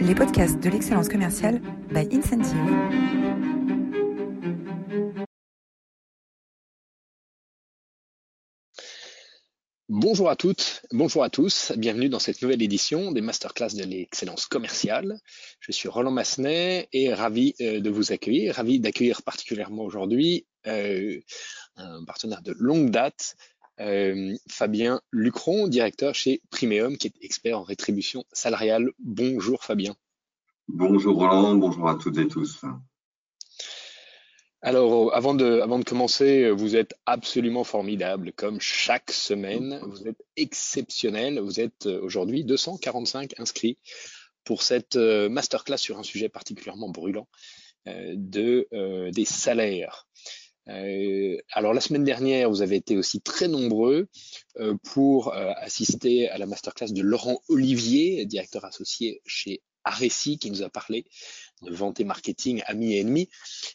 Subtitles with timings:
[0.00, 2.56] les podcasts de l'excellence commerciale by Incentive.
[9.88, 14.46] Bonjour à toutes, bonjour à tous, bienvenue dans cette nouvelle édition des masterclass de l'excellence
[14.46, 15.18] commerciale.
[15.60, 21.20] Je suis Roland Massenet et ravi euh, de vous accueillir, ravi d'accueillir particulièrement aujourd'hui euh,
[21.76, 23.34] un partenaire de longue date,
[23.80, 28.90] euh, Fabien Lucron, directeur chez Primeum, qui est expert en rétribution salariale.
[28.98, 29.96] Bonjour Fabien.
[30.68, 32.60] Bonjour Roland, bonjour à toutes et tous.
[34.62, 39.80] Alors, avant de, avant de commencer, vous êtes absolument formidable, comme chaque semaine.
[39.86, 41.40] Vous êtes exceptionnel.
[41.40, 43.78] Vous êtes euh, aujourd'hui 245 inscrits
[44.44, 47.28] pour cette euh, masterclass sur un sujet particulièrement brûlant
[47.86, 48.68] de,
[49.10, 50.06] des salaires.
[50.70, 54.08] Euh, alors la semaine dernière, vous avez été aussi très nombreux
[54.58, 60.50] euh, pour euh, assister à la masterclass de Laurent Olivier, directeur associé chez Aressi, qui
[60.50, 61.06] nous a parlé
[61.62, 63.28] de vente et marketing amis et ennemis.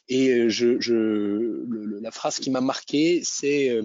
[0.07, 1.65] Et je, je,
[2.01, 3.79] la phrase qui m'a marqué, c'est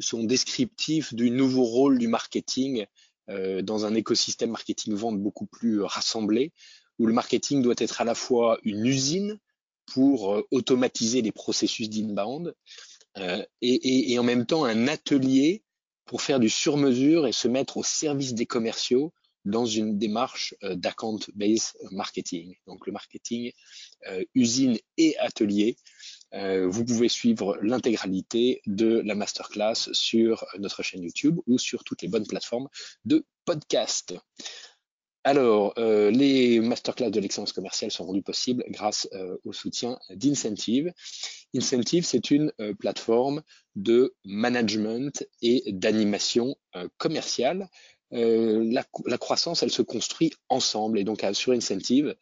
[0.00, 2.86] son descriptif du nouveau rôle du marketing
[3.28, 6.52] dans un écosystème marketing vente beaucoup plus rassemblé,
[6.98, 9.38] où le marketing doit être à la fois une usine
[9.86, 12.54] pour euh, automatiser les processus d'inbound
[13.18, 15.62] euh, et, en même temps un atelier
[16.04, 19.12] pour faire du sur-mesure et se mettre au service des commerciaux
[19.44, 22.56] dans une démarche euh, d'account-based marketing.
[22.66, 23.52] Donc le marketing
[24.34, 25.76] usine et atelier.
[26.32, 32.08] vous pouvez suivre l'intégralité de la masterclass sur notre chaîne YouTube ou sur toutes les
[32.08, 32.68] bonnes plateformes
[33.04, 34.14] de podcast.
[35.26, 40.92] Alors, euh, les masterclass de l'excellence commerciale sont rendus possibles grâce euh, au soutien d'Incentive.
[41.52, 43.42] Incentive, c'est une euh, plateforme
[43.74, 46.54] de management et d'animation
[46.96, 47.68] commerciale.
[48.12, 52.14] La, la, croissance, elle se construit ensemble et donc sur Incentive,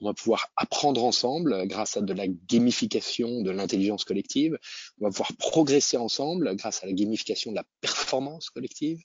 [0.00, 4.58] on va pouvoir apprendre ensemble grâce à de la gamification de l'intelligence collective.
[5.00, 9.00] On va pouvoir progresser ensemble grâce à la gamification de la performance collective.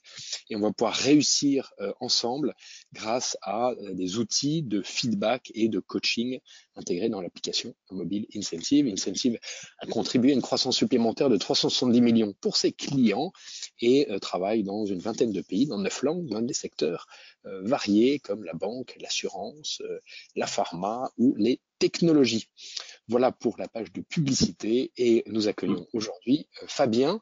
[0.50, 2.54] Et on va pouvoir réussir euh, ensemble
[2.92, 6.38] grâce à euh, des outils de feedback et de coaching
[6.76, 8.86] intégrés dans l'application mobile Incentive.
[8.86, 9.38] Incentive
[9.78, 13.32] a contribué à une croissance supplémentaire de 370 millions pour ses clients
[13.80, 17.06] et euh, travaille dans une vingtaine de pays, dans neuf langues, dans des secteurs
[17.44, 19.82] variés comme la banque, l'assurance,
[20.34, 22.48] la pharma ou les technologies.
[23.08, 27.20] Voilà pour la page de publicité et nous accueillons aujourd'hui euh, Fabien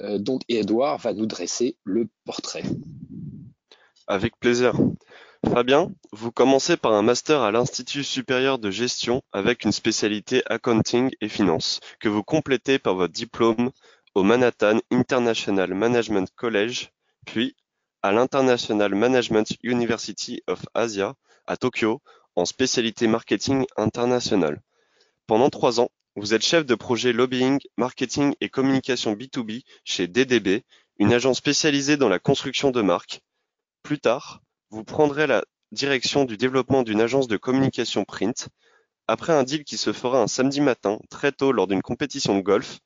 [0.00, 2.62] euh, dont Edouard va nous dresser le portrait.
[4.06, 4.72] Avec plaisir.
[5.46, 11.10] Fabien, vous commencez par un master à l'Institut supérieur de gestion avec une spécialité accounting
[11.20, 13.70] et finance que vous complétez par votre diplôme
[14.14, 16.90] au Manhattan International Management College,
[17.26, 17.56] puis
[18.02, 21.14] à l'International Management University of Asia
[21.46, 22.00] à Tokyo
[22.36, 24.62] en spécialité marketing international.
[25.26, 30.64] Pendant trois ans, vous êtes chef de projet lobbying, marketing et communication B2B chez DDB,
[30.98, 33.20] une agence spécialisée dans la construction de marques.
[33.82, 38.48] Plus tard, vous prendrez la direction du développement d'une agence de communication print.
[39.06, 42.42] Après un deal qui se fera un samedi matin, très tôt lors d'une compétition de
[42.42, 42.80] golf,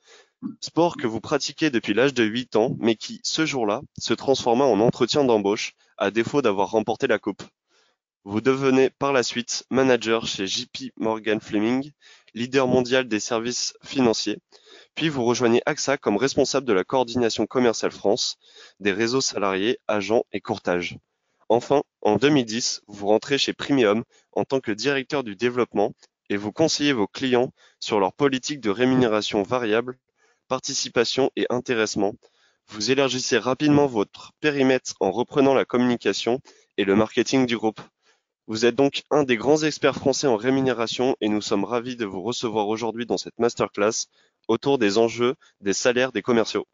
[0.61, 4.65] sport que vous pratiquez depuis l'âge de 8 ans, mais qui, ce jour-là, se transforma
[4.65, 7.43] en entretien d'embauche, à défaut d'avoir remporté la coupe.
[8.25, 11.91] Vous devenez par la suite manager chez JP Morgan Fleming,
[12.35, 14.39] leader mondial des services financiers,
[14.95, 18.37] puis vous rejoignez AXA comme responsable de la coordination commerciale France,
[18.81, 20.99] des réseaux salariés, agents et courtage.
[21.49, 25.93] Enfin, en 2010, vous rentrez chez Premium en tant que directeur du développement
[26.31, 29.99] et vous conseillez vos clients sur leur politique de rémunération variable,
[30.49, 32.15] participation et intéressement.
[32.69, 36.41] Vous élargissez rapidement votre périmètre en reprenant la communication
[36.77, 37.81] et le marketing du groupe.
[38.47, 42.05] Vous êtes donc un des grands experts français en rémunération et nous sommes ravis de
[42.05, 44.07] vous recevoir aujourd'hui dans cette masterclass
[44.49, 46.67] autour des enjeux des salaires des commerciaux.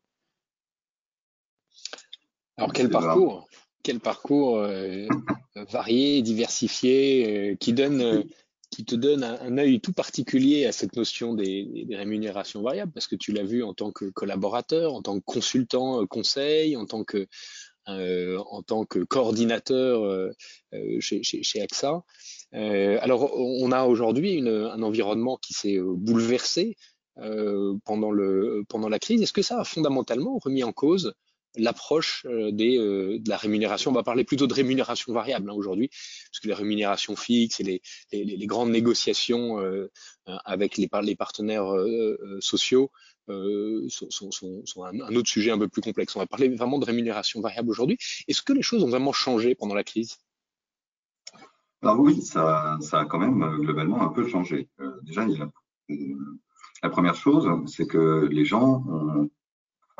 [2.56, 3.48] Alors quel parcours,
[3.82, 5.06] quel parcours euh,
[5.54, 8.22] varié, diversifié, euh, qui donne, euh,
[8.70, 13.16] qui te donne un, œil tout particulier à cette notion des, rémunérations variables, parce que
[13.16, 17.26] tu l'as vu en tant que collaborateur, en tant que consultant conseil, en tant que
[17.88, 20.30] euh, en tant que coordinateur euh,
[20.74, 21.22] euh, chez,
[21.62, 22.02] AXA.
[22.52, 26.76] alors, on a aujourd'hui un environnement qui s'est bouleversé
[27.84, 29.22] pendant, le, pendant la crise.
[29.22, 31.14] Est-ce que ça a fondamentalement remis en cause
[31.58, 33.90] l'approche des, de la rémunération.
[33.90, 37.82] On va parler plutôt de rémunération variable hein, aujourd'hui, parce que les rémunérations fixes et
[38.12, 39.58] les, grandes négociations
[40.26, 41.72] avec les, partenaires
[42.40, 42.90] sociaux
[43.30, 46.16] euh, sont, un, autre sujet un peu plus complexe.
[46.16, 47.98] On va parler vraiment de rémunération variable aujourd'hui.
[48.26, 50.16] Est-ce que les choses ont vraiment changé pendant la crise?
[51.82, 54.68] Alors oui, ça, a quand même globalement un peu changé.
[55.02, 55.26] déjà,
[56.82, 58.84] la première chose, c'est que les gens,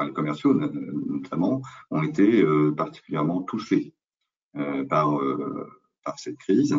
[0.05, 2.45] les commerciaux notamment, ont été
[2.77, 3.95] particulièrement touchés
[4.89, 5.19] par,
[6.05, 6.79] par cette crise.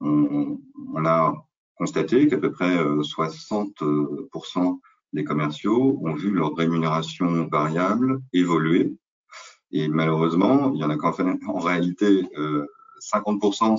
[0.00, 0.58] On,
[1.04, 1.34] a
[1.76, 4.78] constaté qu'à peu près 60%
[5.12, 8.96] des commerciaux ont vu leur rémunération variable évoluer.
[9.72, 12.66] Et malheureusement, il y en a même, en réalité, euh,
[13.00, 13.78] 50%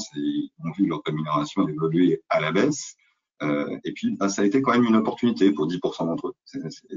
[0.63, 2.95] ont vu leur rémunération évoluer à la baisse.
[3.43, 6.35] Euh, et puis, bah, ça a été quand même une opportunité pour 10% d'entre eux.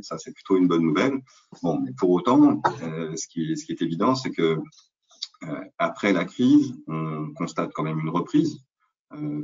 [0.02, 1.20] ça, c'est plutôt une bonne nouvelle.
[1.62, 4.58] Bon, mais pour autant, euh, ce, qui, est évident, c'est que
[5.44, 8.58] euh, après la crise, on constate quand même une reprise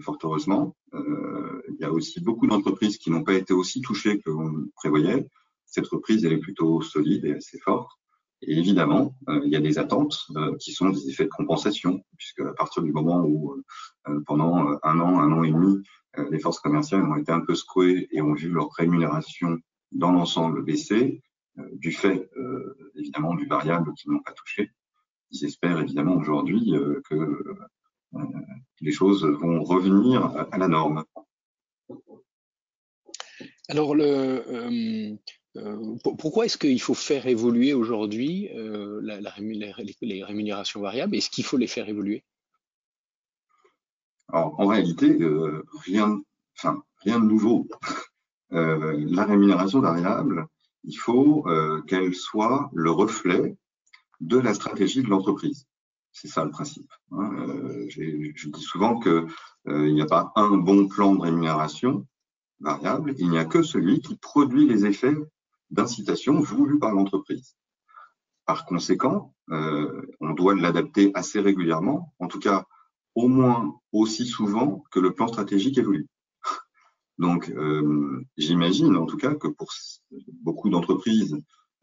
[0.01, 0.77] fort heureusement.
[0.93, 5.27] Il y a aussi beaucoup d'entreprises qui n'ont pas été aussi touchées que l'on prévoyait.
[5.65, 7.91] Cette reprise, elle est plutôt solide et assez forte.
[8.47, 10.17] Et évidemment, euh, il y a des attentes
[10.61, 13.63] qui sont des effets de compensation, puisque à partir du moment où
[14.25, 15.83] pendant un an, un an et demi,
[16.31, 19.59] les forces commerciales ont été un peu secouées et ont vu leur rémunération
[19.93, 21.23] dans l'ensemble baisser,
[21.73, 22.31] du fait
[22.95, 24.71] évidemment du variable qu'ils n'ont pas touché.
[25.31, 26.73] Ils espèrent évidemment aujourd'hui
[27.11, 27.41] que
[28.81, 31.05] les choses vont revenir à la norme.
[33.69, 35.19] Alors, le,
[35.57, 41.45] euh, euh, pourquoi est-ce qu'il faut faire évoluer aujourd'hui euh, les, rémunérations variables Est-ce qu'il
[41.45, 42.25] faut les faire évoluer?
[44.29, 45.17] Alors, en réalité,
[45.85, 46.21] rien,
[46.59, 47.69] enfin, rien de nouveau.
[48.51, 50.47] la rémunération variable,
[50.85, 51.47] il faut
[51.87, 53.57] qu'elle soit le reflet
[54.21, 55.67] de la stratégie de l'entreprise.
[56.19, 56.91] C'est ça le principe.
[57.13, 57.31] Hein.
[57.41, 59.27] Euh, je dis souvent qu'il
[59.69, 62.07] euh, n'y a pas un bon plan de rémunération
[62.61, 65.15] variable, il n'y a que celui qui produit les effets
[65.71, 67.57] d'incitation voulus par l'entreprise.
[68.45, 72.65] Par conséquent, euh, on doit l'adapter assez régulièrement, en tout cas
[73.15, 76.07] au moins aussi souvent que le plan stratégique évolue.
[77.19, 77.51] Donc,
[78.37, 79.73] j'imagine en tout cas que pour
[80.43, 81.35] beaucoup d'entreprises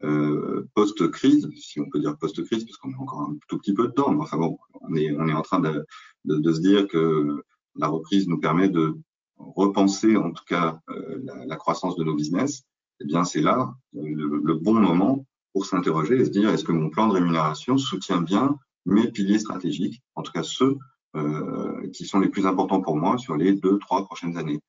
[0.04, 3.88] euh, post-crise, si on peut dire post-crise, parce qu'on est encore un tout petit peu
[3.88, 5.86] dedans, mais enfin bon, on est, on est en train de,
[6.24, 7.42] de, de se dire que
[7.76, 8.96] la reprise nous permet de
[9.38, 12.64] repenser en tout cas euh, la, la, croissance de nos business,
[13.04, 16.72] eh bien c'est là le, le, bon moment pour s'interroger et se dire est-ce que
[16.72, 20.78] mon plan de rémunération soutient bien mes piliers stratégiques, en tout cas ceux
[21.16, 24.60] euh, qui sont les plus importants pour moi sur les deux, trois prochaines années?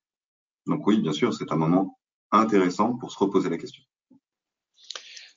[0.67, 1.97] Donc oui, bien sûr, c'est un moment
[2.31, 3.83] intéressant pour se reposer la question.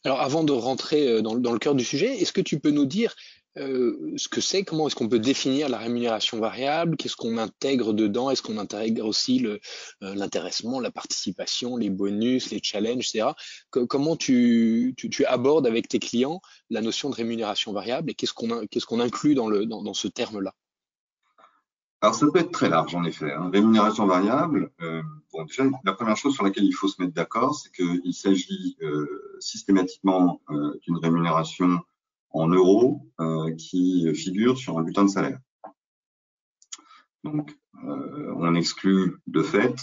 [0.05, 2.87] Alors, avant de rentrer euh, dans, le cœur du sujet, est-ce que tu peux nous
[2.87, 3.15] dire
[3.59, 7.93] euh, ce que c'est, comment est-ce qu'on peut définir la rémunération variable, qu'est-ce qu'on intègre
[7.93, 9.59] dedans, est-ce qu'on intègre aussi euh,
[10.01, 13.33] l'intéressement, la participation, les bonus, les challenges, etc.
[13.71, 14.95] comment tu,
[15.27, 16.41] abordes avec tes clients
[16.71, 20.55] la notion de rémunération variable et qu'est-ce qu'on inclut dans, ce terme-là?
[22.01, 23.33] Alors ça peut être très large en effet.
[23.33, 23.51] Hein.
[23.53, 25.03] Rémunération variable, euh,
[25.33, 28.77] bon, déjà la première chose sur laquelle il faut se mettre d'accord, c'est qu'il s'agit
[28.83, 31.81] euh, systématiquement euh, d'une rémunération
[32.31, 35.39] en euros euh, qui figure sur un bulletin de salaire.
[37.25, 39.75] Donc euh, on exclut de fait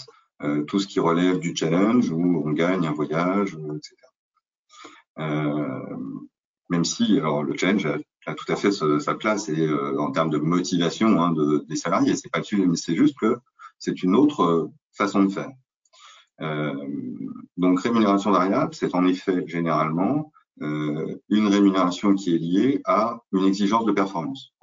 [0.66, 3.96] tout ce qui relève du challenge où on gagne un voyage, etc.
[6.68, 7.88] même si alors le challenge
[8.26, 11.76] a tout à fait sa place et euh, en termes de motivation hein, de, des
[11.76, 12.16] salariés.
[12.16, 13.38] C'est pas dessus, mais c'est juste que
[13.78, 15.50] c'est une autre euh, façon de faire.
[16.42, 16.74] Euh,
[17.56, 20.32] donc rémunération variable, c'est en effet généralement
[20.62, 24.54] euh, une rémunération qui est liée à une exigence de performance.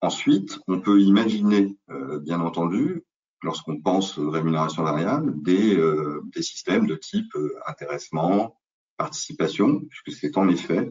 [0.00, 3.04] Ensuite, on peut imaginer, euh, bien entendu,
[3.42, 5.76] lorsqu'on pense rémunération variable, des,
[6.34, 7.30] des systèmes de type
[7.66, 8.58] intéressement,
[8.96, 10.90] participation, puisque c'est en effet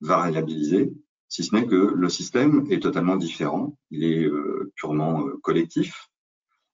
[0.00, 0.92] variabilisé,
[1.28, 3.76] si ce n'est que le système est totalement différent.
[3.90, 6.08] Il est euh, purement euh, collectif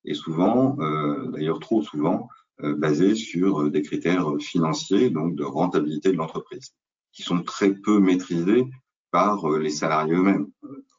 [0.05, 2.29] et souvent, euh, d'ailleurs trop souvent,
[2.61, 6.75] basé sur des critères financiers, donc de rentabilité de l'entreprise,
[7.13, 8.65] qui sont très peu maîtrisés
[9.11, 10.49] par les salariés eux-mêmes.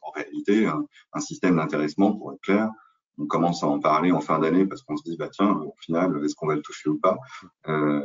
[0.02, 2.70] En réalité, un système d'intéressement, pour être clair,
[3.18, 5.74] on commence à en parler en fin d'année parce qu'on se dit bah tiens au
[5.80, 7.16] final est-ce qu'on va le toucher ou pas?
[7.68, 8.02] Euh,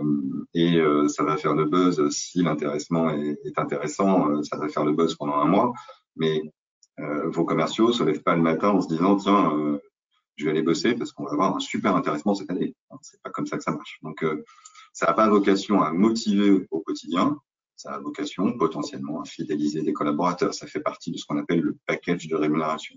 [0.53, 4.85] et euh, ça va faire le buzz si l'intéressement est, intéressant euh, ça va faire
[4.85, 5.71] le buzz pendant un mois
[6.15, 6.41] mais
[7.27, 9.79] vos commerciaux se lèvent pas le matin en se disant tiens
[10.39, 12.75] je vais aller bosser parce qu'on va avoir un super intéressement cette année.
[13.01, 13.99] C'est pas comme ça que ça marche.
[14.01, 14.25] Donc
[14.93, 17.37] ça n'a pas vocation à motiver au quotidien.
[17.75, 20.53] Ça a vocation potentiellement à fidéliser des collaborateurs.
[20.53, 22.95] Ça fait partie de ce qu'on appelle le package de rémunération.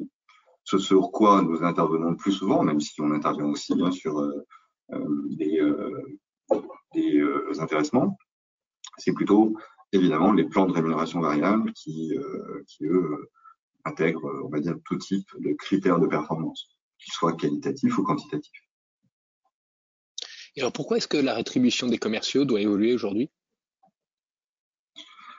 [0.64, 4.20] Ce sur quoi nous intervenons le plus souvent, même si on intervient aussi bien sur
[4.20, 4.44] euh,
[4.92, 8.16] euh, des, euh, intéressements,
[8.98, 9.56] c'est plutôt
[9.92, 12.14] évidemment les plans de rémunération variable qui,
[12.66, 13.30] qui eux,
[13.84, 16.68] intègre, on va dire, tout type de critères de performance,
[17.02, 18.68] qu'ils soient qualitatifs ou quantitatifs.
[20.56, 23.30] Et alors pourquoi est-ce que la rétribution des commerciaux doit évoluer aujourd'hui?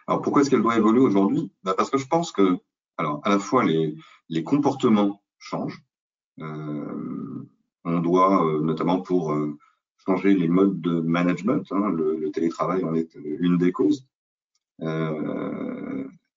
[0.07, 1.51] Alors pourquoi est-ce qu'elle doit évoluer aujourd'hui?
[1.63, 2.57] Bah Parce que je pense que,
[2.97, 3.95] alors à la fois les,
[4.29, 5.83] les comportements changent.
[6.39, 7.47] Euh,
[7.85, 9.57] on doit, euh, notamment pour euh,
[10.05, 14.07] changer les modes de management, hein, le, le, télétravail en est une des causes.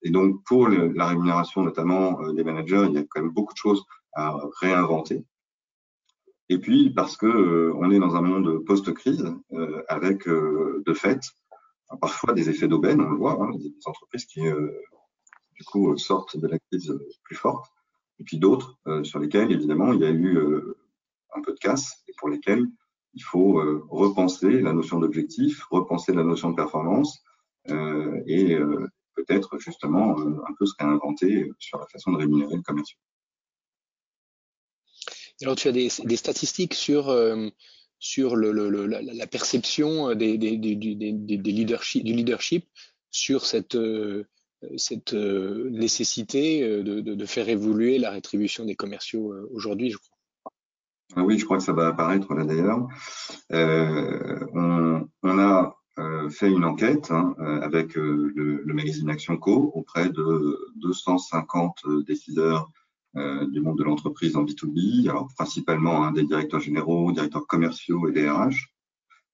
[0.03, 3.55] Et donc pour le, la rémunération notamment des managers, il y a quand même beaucoup
[3.55, 3.85] de choses
[4.17, 5.25] à réinventer.
[6.49, 10.95] Et puis parce que euh, on est dans un monde post-crise euh, avec euh, de
[10.95, 11.21] fait
[12.01, 16.49] parfois des effets d'aubaine, on le voit, hein, des entreprises qui du coup sortent de
[16.49, 16.93] la crise
[17.23, 17.71] plus fortes,
[18.19, 20.37] et puis d'autres sur lesquelles évidemment il y a eu
[21.33, 22.67] un peu de casse et pour lesquelles
[23.15, 27.23] il faut repenser la notion d'objectif, repenser la notion de performance
[27.69, 28.59] et
[29.15, 32.99] peut-être justement un peu se réinventer sur la façon de rémunérer le commercial.
[35.43, 37.49] Alors, tu as des, statistiques sur, euh,
[37.99, 41.53] sur la, perception des, des, du
[42.13, 42.65] leadership
[43.11, 44.25] sur cette, euh,
[44.77, 50.17] cette euh, nécessité de, de, faire évoluer la rétribution des commerciaux aujourd'hui, je crois.
[51.15, 52.89] Ah oui, je crois que ça va apparaître là d'ailleurs.
[54.55, 55.77] on, a
[56.31, 62.86] fait une enquête hein, avec le, magazine Action Co auprès de 250 décideurs euh,
[63.17, 68.13] du monde de l'entreprise en B2B, alors principalement hein, des directeurs généraux, directeurs commerciaux et
[68.13, 68.55] des RH.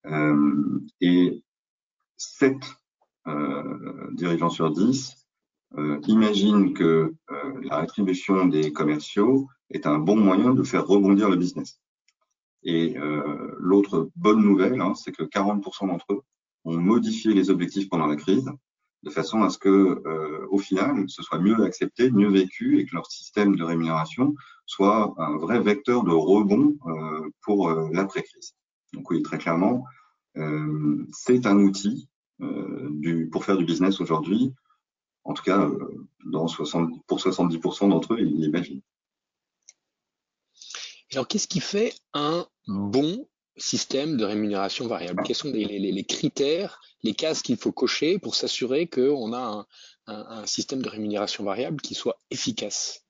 [0.07, 1.43] Euh, et
[2.23, 2.57] 7
[3.27, 5.15] euh, dirigeants sur 10
[5.79, 11.29] euh, imaginent que euh, la rétribution des commerciaux est un bon moyen de faire rebondir
[11.29, 11.81] le business.
[12.65, 12.95] Et
[13.59, 16.23] l'autre bonne nouvelle, hein, c'est que 40% d'entre eux
[16.65, 18.49] ont modifié les objectifs pendant la crise
[19.03, 19.69] de façon à ce que,
[20.07, 24.35] euh, au final, ce soit mieux accepté, mieux vécu et que leur système de rémunération
[24.67, 28.55] soit un vrai vecteur de rebond euh, pour euh, l'après-crise.
[28.93, 29.85] Donc oui, très clairement,
[31.13, 32.09] c'est un outil
[33.31, 34.55] pour faire du business aujourd'hui.
[35.25, 35.71] En tout cas,
[36.25, 38.83] dans 60, pour 70% d'entre eux, ils l'imaginent.
[41.13, 46.05] Alors, qu'est-ce qui fait un bon système de rémunération variable Quels sont les, les, les
[46.05, 49.67] critères, les cases qu'il faut cocher pour s'assurer qu'on a un,
[50.07, 53.05] un, un, système de rémunération variable qui soit efficace?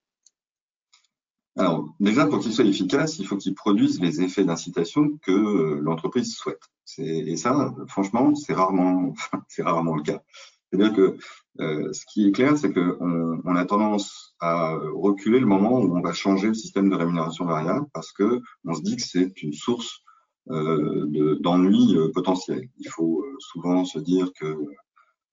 [1.57, 5.81] Alors, déjà, pour qu'il soit efficace, il faut qu'il produise les effets d'incitation que euh,
[5.81, 6.63] l'entreprise souhaite.
[6.99, 9.15] Et ça, franchement, c'est rarement,
[9.59, 10.23] rarement le cas.
[10.71, 11.19] C'est-à-dire que
[11.61, 15.95] euh, ce qui est clair, c'est qu'on on a tendance à reculer le moment où
[15.95, 19.43] on va changer le système de rémunération variable parce que on se dit que c'est
[19.43, 20.03] une source
[20.47, 22.69] d'ennuis euh, potentiels.
[22.79, 24.57] Il faut euh, souvent se dire que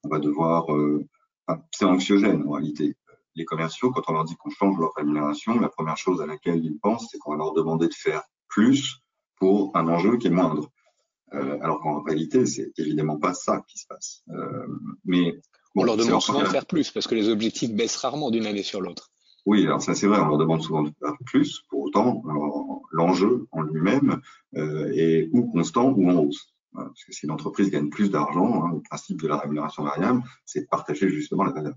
[0.03, 0.65] on va devoir,
[1.45, 2.95] enfin, c'est anxiogène en réalité.
[3.35, 6.63] Les commerciaux, quand on leur dit qu'on change leur rémunération, la première chose à laquelle
[6.63, 9.01] ils pensent, c'est qu'on va leur demander de faire plus
[9.39, 10.69] pour un enjeu qui est moindre.
[11.33, 14.23] Euh, alors qu'en réalité, c'est évidemment pas ça qui se passe.
[14.29, 14.67] Euh,
[15.05, 15.33] mais
[15.75, 18.45] bon, on leur demande souvent de faire plus parce que les objectifs baissent rarement d'une
[18.45, 19.11] année sur l'autre.
[19.45, 21.61] Oui, alors ça c'est vrai, on leur demande souvent de faire plus.
[21.69, 22.21] Pour autant,
[22.99, 24.21] l'enjeu en lui-même
[24.55, 26.53] euh, est ou constant ou en hausse.
[26.73, 30.61] Parce que si l'entreprise gagne plus d'argent, hein, le principe de la rémunération variable, c'est
[30.61, 31.75] de partager justement la valeur.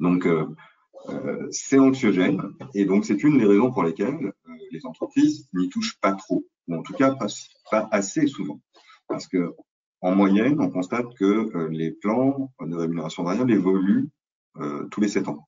[0.00, 0.46] Donc, euh,
[1.10, 2.40] euh, c'est anxiogène
[2.74, 4.32] et donc c'est une des raisons pour lesquelles
[4.70, 7.14] les entreprises n'y touchent pas trop, ou en tout cas
[7.70, 8.60] pas, assez souvent.
[9.06, 9.54] Parce que
[10.00, 14.08] en moyenne, on constate que les plans de rémunération variable évoluent
[14.90, 15.46] tous les sept ans.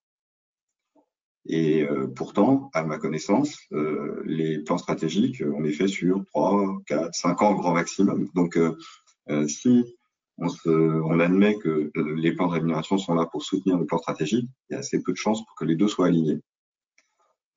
[1.48, 6.82] Et euh, pourtant, à ma connaissance, euh, les plans stratégiques, on les fait sur 3,
[6.86, 8.28] 4, 5 ans grand maximum.
[8.34, 8.76] Donc, euh,
[9.30, 9.84] euh, si
[10.38, 13.98] on, se, on, admet que les plans de rémunération sont là pour soutenir le plan
[13.98, 16.40] stratégique, il y a assez peu de chances pour que les deux soient alignés.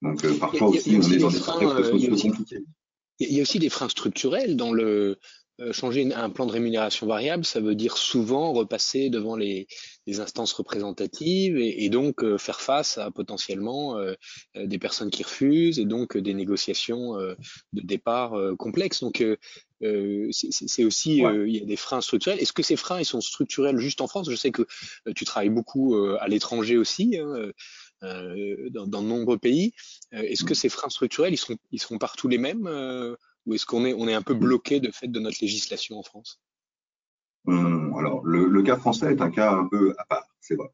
[0.02, 2.64] Donc, parfois aussi, on est dans des contextes sociaux compliqués.
[3.20, 5.16] Il y a aussi des freins structurels dans le, euh,
[5.72, 9.68] changer un plan de rémunération variable, ça veut dire souvent repasser devant les,
[10.08, 14.14] les instances représentatives et, et, donc euh, faire face à potentiellement euh,
[14.56, 19.02] des personnes qui refusent et donc des négociations de départ complexes.
[19.02, 19.24] Donc
[19.82, 21.50] c'est aussi ouais.
[21.50, 22.40] il y a des freins structurels.
[22.40, 24.30] Est-ce que ces freins ils sont structurels juste en France?
[24.30, 24.66] Je sais que
[25.16, 27.18] tu travailles beaucoup à l'étranger aussi.
[27.18, 27.52] Hein,
[28.02, 29.74] dans, dans, de nombreux pays.
[30.14, 30.56] Est-ce que mm.
[30.56, 32.66] ces freins structurels, ils seront, ils seront partout les mêmes
[33.50, 36.04] ou est-ce qu'on est, on est un peu bloqué de fait de notre législation en
[36.04, 36.40] France?
[37.46, 40.70] Hum, Alors, le, cas français est un cas un peu à part, c'est vrai.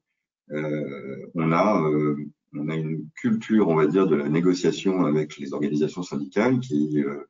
[0.51, 2.17] Euh, on, a, euh,
[2.53, 7.01] on a une culture, on va dire, de la négociation avec les organisations syndicales qui
[7.01, 7.25] euh,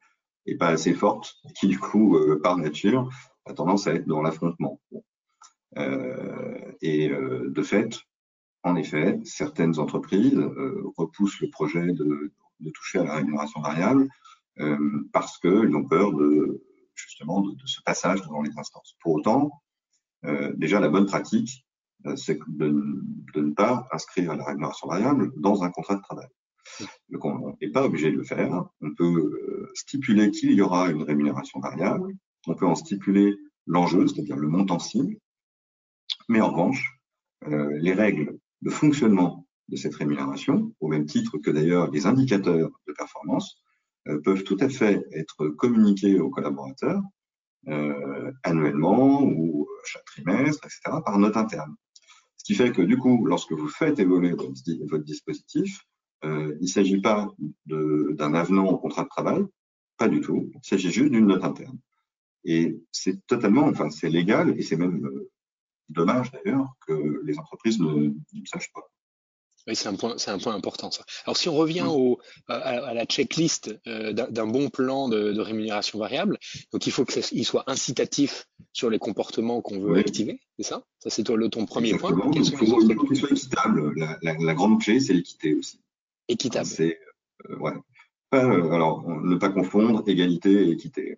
[0.45, 3.09] est pas assez forte, qui du coup, euh, par nature,
[3.45, 4.79] a tendance à être dans l'affrontement.
[5.77, 7.99] Euh, et euh, de fait,
[8.63, 10.39] en effet, certaines entreprises
[10.97, 12.33] repoussent le projet de,
[12.73, 14.07] toucher à la rémunération variable
[15.11, 18.95] parce qu'ils ont peur de justement de, ce passage devant les instances.
[19.01, 19.51] Pour autant,
[20.55, 21.65] déjà la bonne pratique,
[22.15, 23.01] c'est de,
[23.33, 26.27] de, ne pas inscrire la rémunération variable dans un contrat de travail.
[27.09, 28.65] Donc on n'est pas obligé de le faire.
[28.81, 32.13] On peut euh, stipuler qu'il y aura une rémunération variable.
[32.47, 33.35] On peut en stipuler
[33.65, 35.15] l'enjeu, c'est-à-dire le montant cible.
[36.29, 36.99] Mais en revanche,
[37.47, 42.69] euh, les règles de fonctionnement de cette rémunération, au même titre que d'ailleurs les indicateurs
[42.87, 43.64] de performance, euh,
[44.23, 47.01] peuvent tout à fait être communiqués aux collaborateurs
[48.43, 51.75] annuellement ou chaque trimestre, etc., par note interne.
[52.37, 55.81] Ce qui fait que du coup, lorsque vous faites évoluer votre dispositif,
[56.23, 57.27] euh, il ne s'agit pas
[57.65, 59.43] d'un avenant au contrat de travail,
[59.97, 60.49] pas du tout.
[60.53, 61.79] Il s'agit juste d'une note interne.
[62.43, 65.31] Et c'est totalement, enfin, c'est légal et c'est même euh,
[65.89, 68.87] dommage d'ailleurs que les entreprises ne, le sachent pas.
[69.67, 71.03] Oui, c'est un point, c'est un point important ça.
[71.25, 76.37] Alors si on revient au, à, la checklist euh, d'un bon plan de, rémunération variable,
[76.71, 80.83] donc il faut qu'il soit incitatif sur les comportements qu'on veut activer, c'est ça?
[80.99, 82.11] Ça c'est ton, ton premier point.
[82.33, 83.93] il faut qu'il soit équitable.
[84.21, 85.81] la grande clé, c'est l'équité aussi.
[86.27, 86.65] Équitable.
[86.65, 86.99] C'est
[87.49, 87.73] euh, ouais.
[88.33, 91.17] Euh, alors, ne pas confondre égalité et équité.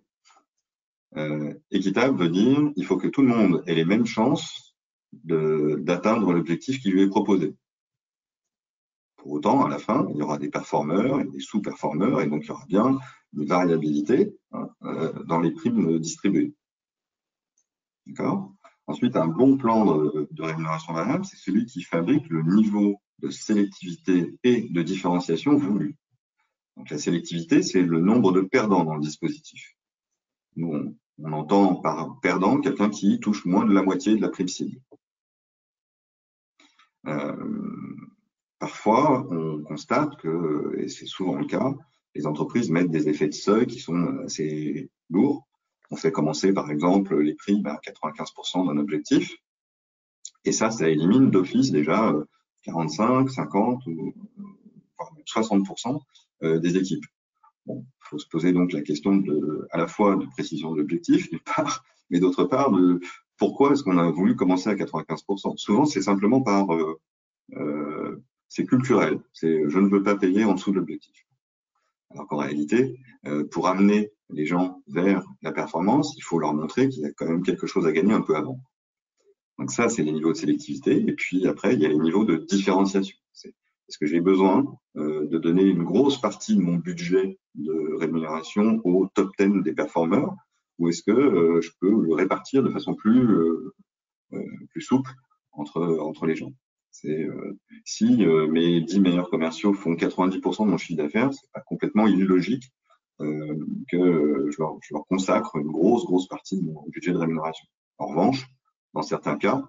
[1.70, 4.76] Équitable veut dire il faut que tout le monde ait les mêmes chances
[5.24, 7.54] d'atteindre l'objectif qui lui est proposé.
[9.18, 12.44] Pour autant, à la fin, il y aura des performeurs et des sous-performeurs, et donc
[12.44, 12.98] il y aura bien
[13.34, 14.70] une variabilité hein,
[15.26, 16.54] dans les primes distribuées.
[18.06, 18.54] D'accord?
[18.86, 24.38] Ensuite, un bon plan de, rémunération variable, c'est celui qui fabrique le niveau de sélectivité
[24.44, 25.96] et de différenciation voulue.
[26.76, 29.76] Donc la sélectivité, c'est le nombre de perdants dans le dispositif.
[30.56, 34.48] Nous, on, entend par perdant quelqu'un qui touche moins de la moitié de la prime
[34.48, 34.80] cible.
[37.06, 37.96] Euh,
[38.58, 41.74] parfois, on constate que, et c'est souvent le cas,
[42.14, 45.46] les entreprises mettent des effets de seuil qui sont assez lourds.
[45.90, 49.36] On fait commencer, par exemple, les primes à 95% d'un objectif.
[50.44, 52.14] Et ça, ça élimine d'office déjà
[52.62, 54.14] 45, 50 ou
[55.26, 56.00] 60%
[56.42, 57.04] euh, des équipes.
[57.66, 61.30] Bon, faut se poser donc la question de, à la fois de précision de l'objectif,
[61.30, 63.00] d'une part, mais d'autre part de
[63.36, 65.56] pourquoi est-ce qu'on a voulu commencer à 95%.
[65.56, 67.00] Souvent, c'est simplement par, euh,
[67.56, 69.20] euh, c'est culturel.
[69.32, 71.26] C'est je ne veux pas payer en dessous de l'objectif.
[72.10, 76.88] Alors qu'en réalité, euh, pour amener les gens vers la performance, il faut leur montrer
[76.88, 78.60] qu'il y a quand même quelque chose à gagner un peu avant.
[79.58, 81.04] Donc ça, c'est les niveaux de sélectivité.
[81.06, 83.16] Et puis après, il y a les niveaux de différenciation.
[83.34, 88.80] Est-ce que j'ai besoin euh, de donner une grosse partie de mon budget de rémunération
[88.84, 90.34] au top 10 des performeurs
[90.78, 93.26] ou est-ce que euh, je peux le répartir de façon plus,
[94.70, 95.10] plus souple
[95.52, 96.52] entre, entre les gens
[96.90, 97.26] c'est
[97.84, 102.64] si mes 10 meilleurs commerciaux font 90% de mon chiffre d'affaires, c'est pas complètement illogique
[103.18, 107.66] que je leur, je leur consacre une grosse grosse partie de mon budget de rémunération.
[107.98, 108.46] En revanche,
[108.94, 109.62] dans certains cas,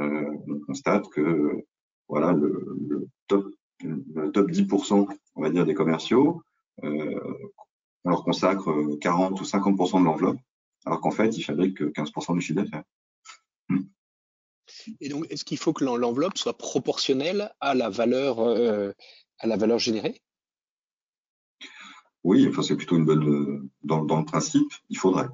[0.00, 1.64] euh, on constate que
[2.08, 3.46] voilà le, top,
[3.82, 6.42] le top 10%, on va dire, des commerciaux,
[6.84, 7.20] euh,
[8.04, 10.38] on leur consacre 40 ou 50% de l'enveloppe,
[10.84, 12.84] alors qu'en fait, ils fabriquent 15% du chiffre d'affaires.
[13.68, 13.82] Hmm.
[15.00, 18.92] Et donc, est-ce qu'il faut que l'enveloppe soit proportionnelle à la valeur, euh,
[19.38, 20.20] à la valeur générée?
[22.24, 23.68] Oui, enfin, c'est plutôt une bonne.
[23.82, 25.28] Dans, dans, le principe, il faudrait.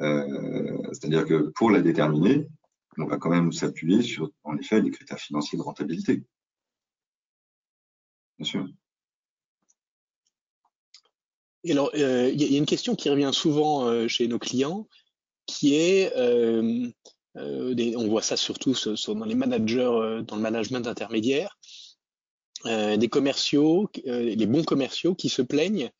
[0.00, 2.48] Euh, c'est-à-dire que pour la déterminer,
[2.98, 6.24] on va quand même s'appuyer sur, en effet, des critères financiers de rentabilité.
[8.38, 8.68] Bien sûr.
[11.64, 14.88] Et alors, euh, il y a une question qui revient souvent chez nos clients,
[15.46, 16.12] qui est,
[17.34, 18.74] on voit ça surtout
[19.08, 21.58] dans les managers, dans le management intermédiaire,
[22.64, 25.90] des commerciaux, les bons commerciaux qui se plaignent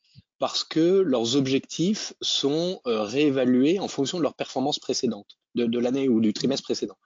[0.43, 6.09] parce que leurs objectifs sont euh, réévalués en fonction de leur performance précédente, de, l'année
[6.09, 6.97] ou du trimestre précédent.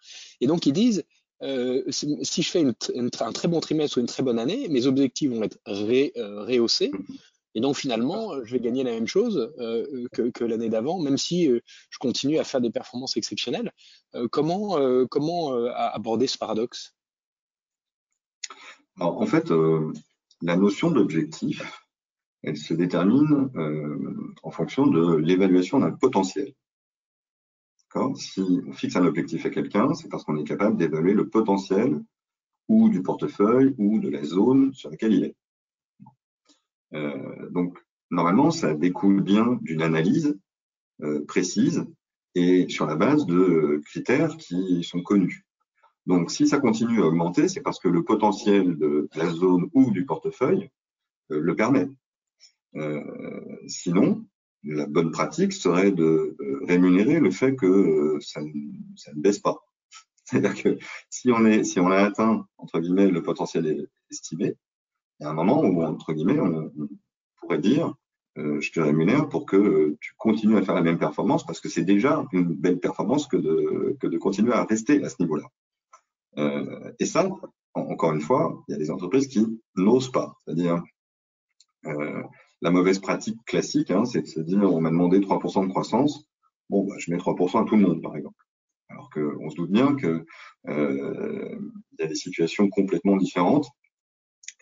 [0.42, 1.04] Et donc ils disent,
[1.44, 5.30] euh, si je fais un très bon trimestre ou une très bonne année, mes objectifs
[5.30, 6.90] vont être euh, rehaussés.
[7.58, 9.52] Et donc finalement, je vais gagner la même chose
[10.14, 11.50] que, l'année d'avant, même si
[11.90, 13.72] je continue à faire des performances exceptionnelles.
[14.30, 16.96] comment comment aborder ce paradoxe?
[19.00, 19.52] En fait,
[20.44, 21.64] la notion d'objectif,
[22.44, 26.54] elle se détermine euh, en fonction de l'évaluation d'un potentiel.
[28.16, 32.00] Si on fixe un objectif à quelqu'un, c'est parce qu'on est capable d'évaluer le potentiel
[32.68, 35.36] ou du portefeuille ou de la zone sur laquelle il est.
[36.94, 37.78] Euh, donc,
[38.12, 40.38] normalement, ça découle bien d'une analyse
[41.02, 41.86] euh, précise
[42.36, 45.46] et sur la base de critères qui sont connus.
[46.06, 49.92] Donc, si ça continue à augmenter, c'est parce que le potentiel de la zone ou
[49.92, 50.70] du portefeuille
[51.32, 51.90] euh, le permet.
[52.76, 53.04] Euh,
[53.68, 54.26] sinon,
[54.64, 58.52] la bonne pratique serait de euh, rémunérer le fait que ça, ne,
[58.96, 59.58] ça ne baisse pas.
[60.24, 60.78] C'est-à-dire que
[61.10, 64.56] si on est, si on a atteint entre guillemets le potentiel estimé,
[65.20, 66.72] il y a un moment où entre guillemets on,
[67.38, 67.94] pourrait dire
[68.38, 71.70] euh, je te rémunère pour que tu continues à faire la même performance parce que
[71.70, 75.46] c'est déjà une belle performance que de que de continuer à rester à ce niveau-là.
[76.38, 77.28] Euh, et ça,
[77.74, 79.44] encore une fois, il y a des entreprises qui
[79.76, 80.84] n'osent pas, c'est-à-dire
[81.86, 82.24] euh,
[82.62, 86.28] la mauvaise pratique classique, hein, c'est de se dire on m'a demandé 3% de croissance,
[86.70, 88.36] bon, bah, je mets 3% à tout le monde, par exemple.
[88.90, 90.24] Alors qu'on se doute bien qu'il
[90.70, 91.60] euh,
[92.00, 93.68] y a des situations complètement différentes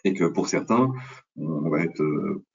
[0.05, 0.93] et que pour certains,
[1.35, 2.45] on va être, euh,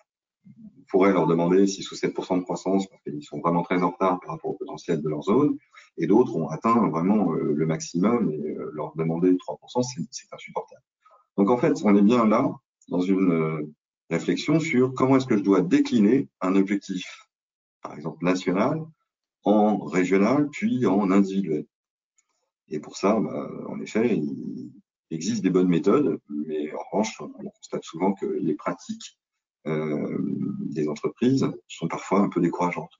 [0.88, 4.20] pourrait leur demander 6 ou 7% de croissance parce qu'ils sont vraiment très en retard
[4.20, 5.58] par rapport au potentiel de leur zone,
[5.98, 10.82] et d'autres ont atteint vraiment euh, le maximum et euh, leur demander 3%, c'est insupportable.
[11.36, 12.50] Donc en fait, on est bien là
[12.88, 13.72] dans une
[14.10, 17.28] réflexion sur comment est-ce que je dois décliner un objectif,
[17.82, 18.84] par exemple national,
[19.44, 21.66] en régional, puis en individuel.
[22.68, 24.20] Et pour ça, bah, en effet,
[25.10, 29.18] existe des bonnes méthodes, mais en revanche, on constate souvent que les pratiques
[29.66, 30.16] euh,
[30.60, 32.92] des entreprises sont parfois un peu décourageantes.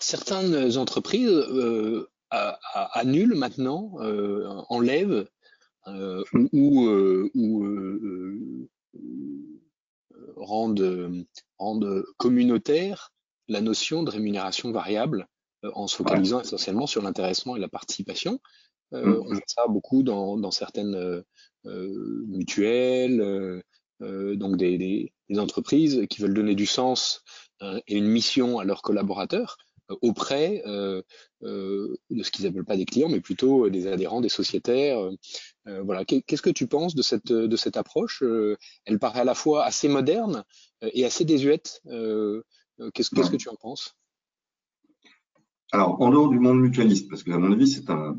[0.00, 5.26] Certaines entreprises euh, annulent maintenant, euh, enlèvent
[5.86, 6.88] ou,
[7.34, 8.68] ou
[10.36, 11.26] rendent,
[11.58, 13.12] rendent communautaire
[13.48, 15.28] la notion de rémunération variable
[15.62, 18.40] en se focalisant essentiellement sur l'intéressement et la participation.
[18.94, 19.22] Euh, mm.
[19.26, 23.62] On voit ça beaucoup dans, dans certaines euh, mutuelles,
[24.00, 27.22] donc des, des, des, entreprises qui veulent donner du sens
[27.86, 29.56] et une mission à leurs collaborateurs
[30.02, 31.02] auprès euh,
[31.42, 34.98] euh, de ce qu'ils appellent pas des clients, mais plutôt des adhérents, des sociétaires.
[35.66, 36.04] Euh, voilà.
[36.04, 38.22] Qu'est-ce que tu penses de cette de cette approche
[38.84, 40.44] Elle paraît à la fois assez moderne
[40.82, 41.80] et assez désuète.
[41.84, 43.94] Qu'est-ce qu'est-ce que tu en penses?
[45.74, 48.16] Alors, en dehors du monde mutualiste, parce que à mon avis, c'est un,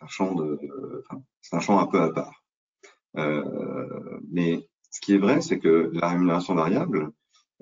[0.00, 0.60] un, champ de,
[1.40, 2.44] c'est un champ un peu à part.
[3.16, 7.10] Euh, mais ce qui est vrai, c'est que la rémunération variable,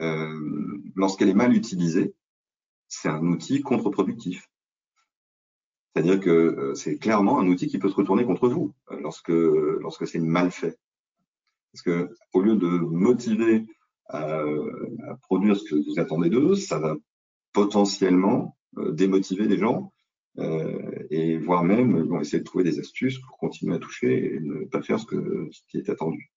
[0.00, 2.16] euh, lorsqu'elle est mal utilisée,
[2.88, 4.50] c'est un outil contre-productif.
[5.94, 9.28] C'est-à-dire que euh, c'est clairement un outil qui peut se retourner contre vous euh, lorsque
[9.28, 10.80] lorsque c'est mal fait.
[11.72, 13.66] Parce que au lieu de motiver
[14.08, 14.40] à,
[15.10, 16.96] à produire ce que vous attendez d'eux, ça va
[17.52, 19.92] potentiellement démotiver les gens
[20.38, 24.34] euh, et voire même ils vont essayer de trouver des astuces pour continuer à toucher
[24.34, 25.06] et ne pas faire ce,
[25.68, 26.30] qui est attendu.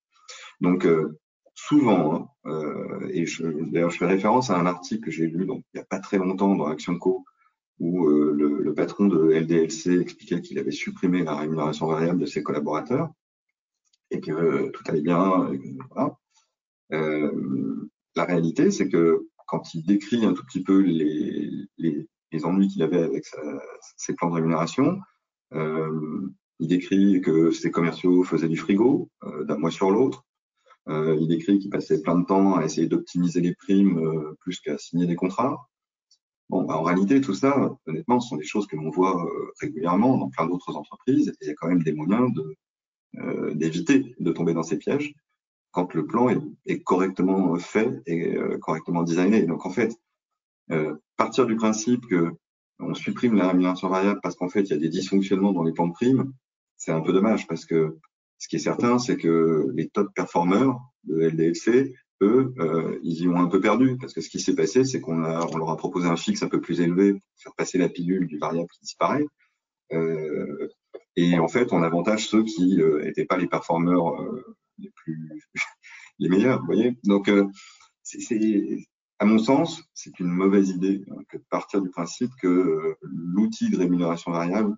[0.59, 1.17] Donc euh,
[1.53, 3.25] souvent, hein, et
[3.71, 5.99] d'ailleurs je fais référence à un article que j'ai lu donc il n'y a pas
[5.99, 7.25] très longtemps dans Action Co
[7.79, 13.09] où le, patron de LDLC expliquait qu'il avait supprimé la rémunération variable de ses collaborateurs
[14.11, 15.51] et que tout allait bien.
[15.91, 16.17] voilà.
[16.91, 21.67] euh, la réalité, c'est que quand il décrit un tout petit peu les,
[22.35, 23.25] les ennuis qu'il avait avec
[23.97, 24.99] ses plans de rémunération.
[25.53, 30.25] Euh, il décrit que ses commerciaux faisaient du frigo euh, d'un mois sur l'autre.
[30.87, 34.77] Euh, il décrit qu'il passait plein de temps à essayer d'optimiser les primes plus qu'à
[34.77, 35.67] signer des contrats.
[36.49, 39.27] Bon, bah, en réalité, tout ça, honnêtement, ce sont des choses que l'on voit
[39.59, 41.33] régulièrement dans plein d'autres entreprises.
[41.41, 42.31] Il y a quand même des moyens
[43.53, 45.13] d'éviter de tomber dans ces pièges
[45.71, 49.43] quand le plan est, est correctement fait et correctement designé.
[49.43, 49.97] Donc en fait,
[51.17, 52.31] partir du principe que
[52.79, 55.71] on supprime la rémunération variable parce qu'en fait il y a des dysfonctionnements dans les
[55.71, 56.33] plans de primes,
[56.75, 57.97] c'est un peu dommage parce que
[58.37, 63.27] ce qui est certain, c'est que les top performeurs de LDLC, eux, euh, ils y
[63.27, 65.77] ont un peu perdu parce que ce qui s'est passé, c'est qu'on on leur a
[65.77, 68.81] proposé un fixe un peu plus élevé pour faire passer la pilule du variable qui
[68.81, 69.25] disparaît.
[69.93, 70.69] Euh,
[71.15, 75.41] et en fait, on avantage ceux qui n'étaient euh, pas les performeurs euh, les plus
[76.19, 76.97] les meilleurs, vous voyez.
[77.03, 77.47] Donc, euh,
[78.03, 78.19] c'est
[79.19, 82.95] à mon sens, c'est une mauvaise idée hein, que de partir du principe que euh,
[83.01, 84.75] l'outil de rémunération variable,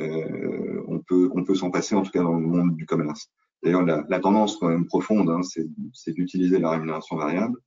[0.00, 3.30] euh, on peut, on peut s'en passer, en tout cas dans le monde du commerce.
[3.62, 7.58] D'ailleurs, la, la, tendance quand même profonde, hein, c'est d'utiliser la rémunération variable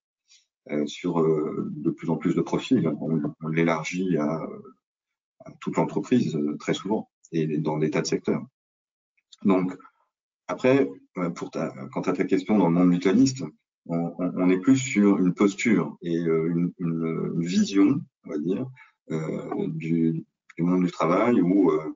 [0.71, 2.87] euh, sur euh, de plus en plus de profils.
[3.01, 4.47] On, on l'élargit à,
[5.45, 8.43] à, toute l'entreprise euh, très souvent et dans des tas de secteurs.
[9.43, 9.75] Donc,
[10.47, 13.43] après, euh, pour ta, quant à ta question dans le monde mutualiste,
[13.85, 18.65] on, on, est plus sur une posture et euh, une, une, vision, on va dire,
[19.11, 20.25] euh, du,
[20.57, 21.93] du, monde du travail où euh,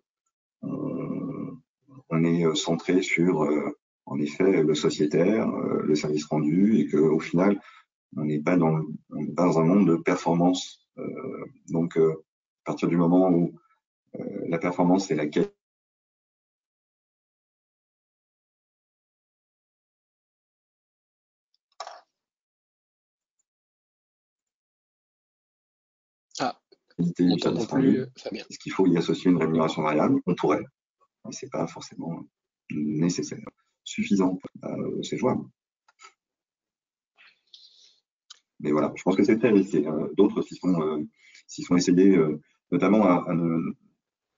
[2.09, 7.19] on, est centré sur, euh, en effet, le sociétaire, euh, le service rendu, et qu'au
[7.19, 7.61] final,
[8.15, 8.81] on n'est pas dans,
[9.35, 10.85] pas dans un monde de performance.
[11.69, 12.11] donc, à
[12.65, 13.53] partir du moment où
[14.47, 15.56] la performance et la qualité
[26.99, 30.63] Est-ce qu'il faut y associer une rémunération variable On pourrait,
[31.25, 32.23] mais ce n'est pas forcément
[32.71, 33.45] nécessaire.
[33.83, 35.43] Suffisant, euh, c'est jouable.
[38.59, 39.85] Mais voilà, je pense que c'est très risqué.
[39.85, 40.09] Hein.
[40.17, 41.03] D'autres s'y sont, euh,
[41.47, 43.73] sont, essayés, euh, notamment à, ne,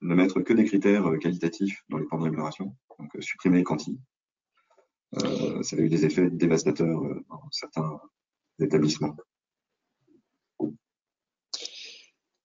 [0.02, 4.00] mettre que des critères qualitatifs dans les plans de rémunération, donc supprimer quanti.
[5.14, 8.00] ça a eu des effets dévastateurs dans certains
[8.60, 9.16] établissements.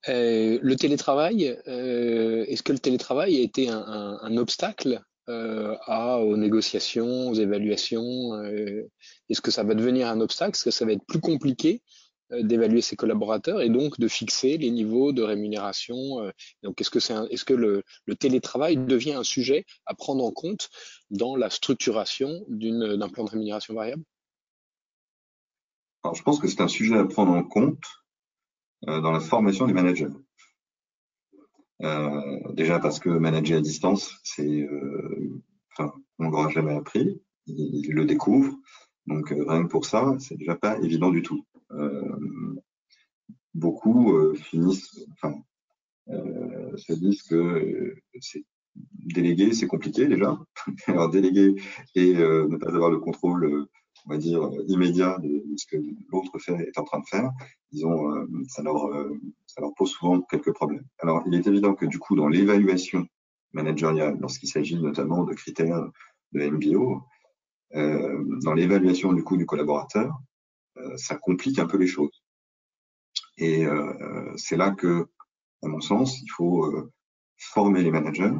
[0.08, 6.36] Euh, le télétravail, euh, est-ce que le télétravail a été un, obstacle euh, à, aux
[6.36, 8.34] négociations, aux évaluations
[9.28, 10.52] Est-ce que ça va devenir un obstacle?
[10.56, 11.82] Est-ce que ça va être plus compliqué
[12.30, 16.30] d'évaluer ses collaborateurs et donc de fixer les niveaux de rémunération
[16.62, 17.84] Donc, est-ce que, c'est est-ce que le,
[18.18, 20.68] télétravail devient un sujet à prendre en compte
[21.10, 24.02] dans la structuration d'un plan de rémunération variable?
[26.02, 27.84] Alors, je pense que c'est un sujet à prendre en compte
[28.86, 30.08] dans la formation des managers.
[31.82, 35.42] Euh, déjà parce que manager à distance, c'est, euh,
[35.72, 38.56] enfin, on l'aura jamais appris, il, le découvre.
[39.06, 41.44] Donc rien que pour ça, c'est déjà pas évident du tout.
[43.52, 45.34] beaucoup finissent, enfin,
[46.06, 48.44] se disent que c'est
[48.74, 50.38] déléguer, c'est compliqué déjà.
[50.86, 51.54] Alors déléguer
[51.94, 53.68] et ne pas avoir le contrôle
[54.06, 55.76] on va dire, immédiat de, ce que
[56.12, 57.30] l'autre fait, est en train de faire,
[57.72, 60.84] ils ont, euh, ça, leur, euh, ça leur pose souvent quelques problèmes.
[60.98, 63.06] Alors, il est évident que du coup, dans l'évaluation
[63.52, 65.88] managériale, lorsqu'il s'agit notamment de critères
[66.32, 67.02] de MBO,
[67.74, 70.12] euh, dans l'évaluation du coût du collaborateur,
[70.76, 72.22] euh, ça complique un peu les choses.
[73.38, 75.08] Et euh, c'est là que,
[75.62, 76.90] à mon sens, il faut
[77.36, 78.34] former les managers,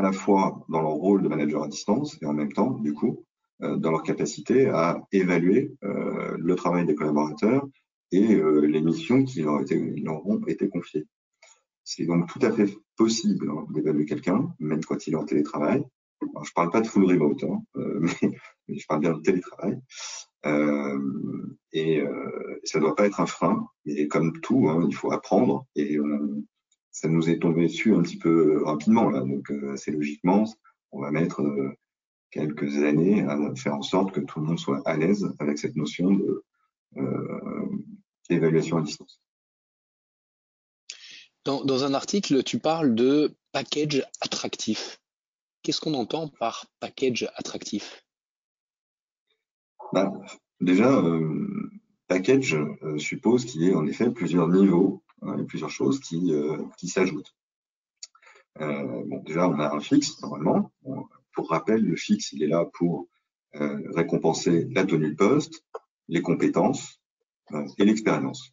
[0.00, 2.94] à la fois dans leur rôle de manager à distance et en même temps, du
[2.94, 3.26] coup,
[3.62, 7.68] euh, dans leur capacité à évaluer euh, le travail des collaborateurs
[8.10, 9.60] et euh, les missions qui leur,
[10.26, 11.06] ont été confiées.
[11.84, 15.84] C'est donc tout à fait possible hein, d'évaluer quelqu'un, même quand il est en télétravail.
[16.22, 18.30] Je parle pas de full remote, hein, mais,
[18.78, 19.78] je parle bien de télétravail.
[21.72, 22.02] Et
[22.64, 23.66] ça doit pas être un frein.
[23.84, 25.66] Et comme tout, hein, il faut apprendre.
[25.76, 25.98] Et
[26.90, 29.20] ça nous est tombé dessus un petit peu rapidement là.
[29.20, 30.44] Donc c'est logiquement,
[30.92, 31.42] on va mettre
[32.30, 35.76] quelques années à faire en sorte que tout le monde soit à l'aise avec cette
[35.76, 36.44] notion de
[36.96, 37.68] euh,
[38.28, 39.20] d'évaluation à distance.
[41.44, 45.00] Dans, dans, un article, tu parles de package attractif.
[45.62, 48.04] Qu'est-ce qu'on entend par package attractif?
[49.92, 50.12] Bah,
[50.60, 51.70] Déjà, euh,
[52.06, 56.32] package euh, suppose qu'il y ait en effet plusieurs niveaux hein, et plusieurs choses qui,
[56.32, 57.34] euh, qui s'ajoutent.
[58.60, 60.70] Euh, bon, déjà, on a un fixe normalement.
[61.32, 63.08] Pour rappel, le fixe, il est là pour
[63.56, 65.64] euh, récompenser la tenue de poste,
[66.08, 67.00] les compétences
[67.78, 68.52] et l'expérience.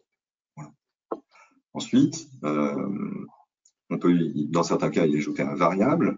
[1.73, 3.25] Ensuite, euh,
[3.91, 4.17] on peut,
[4.49, 6.17] dans certains cas, y ajouter un variable.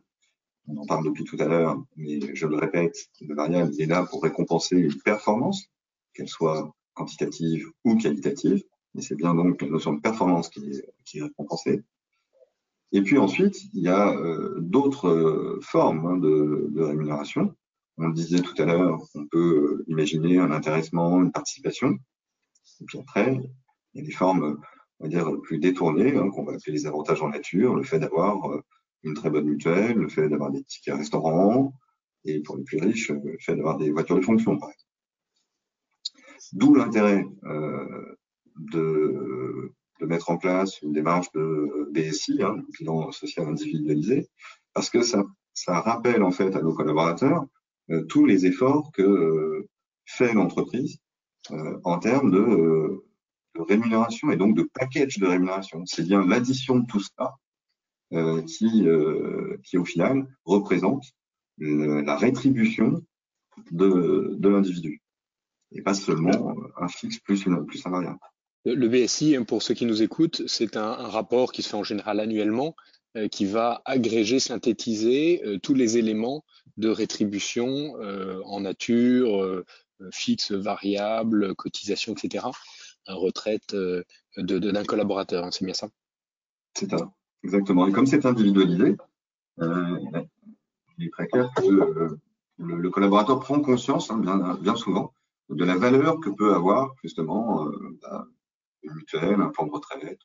[0.67, 4.05] On en parle depuis tout à l'heure, mais je le répète, le variable est là
[4.05, 5.65] pour récompenser une performance,
[6.13, 8.63] qu'elle soit quantitative ou qualitative.
[8.97, 11.83] Et c'est bien donc la notion de performance qui est, qui est récompensée.
[12.91, 17.55] Et puis ensuite, il y a euh, d'autres euh, formes hein, de, de, rémunération.
[17.97, 21.99] On le disait tout à l'heure, on peut euh, imaginer un intéressement, une participation.
[22.81, 23.39] Et puis après,
[23.93, 24.59] il y a des formes,
[24.99, 27.99] on va dire, plus détournées, hein, qu'on va appeler les avantages en nature, le fait
[27.99, 28.37] d'avoir
[29.03, 31.73] une très bonne mutuelle, le fait d'avoir des tickets restaurants,
[32.25, 34.89] et pour les plus riches, le fait d'avoir des voitures de fonction, par exemple.
[36.53, 38.15] D'où l'intérêt euh,
[38.59, 44.27] de de mettre en place une démarche de BSI, hein, bilan social individualisé,
[44.73, 47.45] parce que ça, ça rappelle en fait à nos collaborateurs
[47.89, 49.67] euh, tous les efforts que euh,
[50.05, 50.99] fait l'entreprise
[51.51, 53.03] euh, en termes de,
[53.55, 55.85] de, rémunération et donc de package de rémunération.
[55.85, 57.35] C'est bien l'addition de tout ça
[58.47, 58.87] qui,
[59.63, 61.05] qui au final représente
[61.59, 63.03] la rétribution
[63.69, 65.03] de, de l'individu
[65.71, 68.19] et pas seulement un fixe plus, une, plus un variable.
[68.65, 72.19] Le BSI, pour ceux qui nous écoutent, c'est un, rapport qui se fait en général
[72.19, 72.75] annuellement,
[73.15, 76.43] euh, qui va agréger, synthétiser euh, tous les éléments
[76.77, 79.63] de rétribution euh, en nature,
[80.11, 82.45] fixe, variable, cotisation, etc.
[83.07, 83.75] Retraite
[84.37, 85.89] d'un collaborateur, hein, c'est bien ça?
[86.75, 87.11] C'est ça,
[87.43, 87.87] exactement.
[87.87, 88.95] Et comme c'est individualisé,
[89.57, 92.17] il est très clair que
[92.59, 95.13] le, collaborateur prend conscience, hein, bien, souvent,
[95.49, 97.65] de la valeur que peut avoir justement
[98.01, 98.27] bah,
[98.83, 100.19] une mutuelle, un plan de retraite.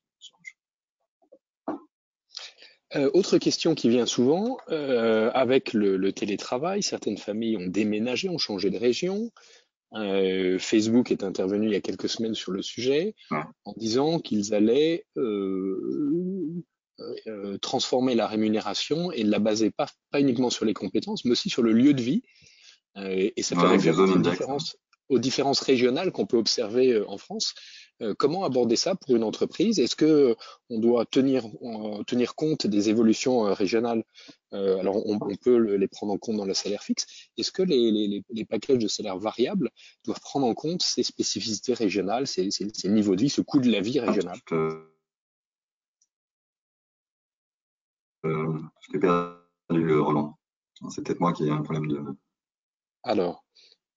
[2.97, 8.39] Euh, autre question qui vient souvent, euh, avec le, télétravail, certaines familles ont déménagé, ont
[8.39, 9.31] changé de région.
[9.95, 13.15] Euh, Facebook est intervenu il y a quelques semaines sur le sujet
[13.65, 15.07] en disant qu'ils allaient
[17.61, 21.51] transformer la rémunération et ne la baser pas, pas uniquement sur les compétences, mais aussi
[21.51, 22.23] sur le lieu de vie.
[22.97, 27.55] et ça fait référence aux aux différences régionales qu'on peut observer en France.
[28.03, 29.79] Euh, comment aborder ça pour une entreprise?
[29.79, 30.35] Est-ce que euh,
[30.69, 31.45] on doit tenir,
[32.07, 34.05] tenir compte des évolutions euh, régionales?
[34.53, 37.07] Alors, on, peut les prendre en compte dans le salaire fixe.
[37.37, 39.69] Est-ce que les, les, les, packages de salaire variables
[40.05, 43.69] doivent prendre en compte ces spécificités régionales, ces, ces, niveaux de vie, ce coût de
[43.69, 44.39] la vie régional
[48.25, 50.39] euh, Je t'ai perdu, Roland.
[50.91, 52.01] C'est peut-être moi qui ai un problème de.
[53.03, 53.45] Alors,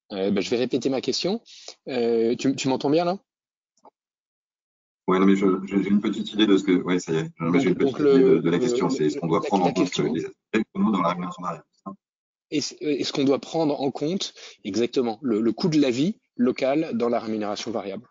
[0.10, 1.42] ben, je vais répéter ma question.
[1.88, 3.18] tu, tu m'entends bien là?
[5.08, 6.72] Oui, non, mais j'ai une petite idée de ce que.
[6.84, 7.32] Oui, ça y est.
[7.60, 8.90] J'ai une petite idée de, la question.
[8.90, 11.66] C'est est-ce qu'on doit prendre en compte les aspects dans la rémunération variable
[12.52, 14.34] Est-ce qu'on doit prendre en compte
[14.66, 18.10] exactement le, coût de la vie locale dans la rémunération variable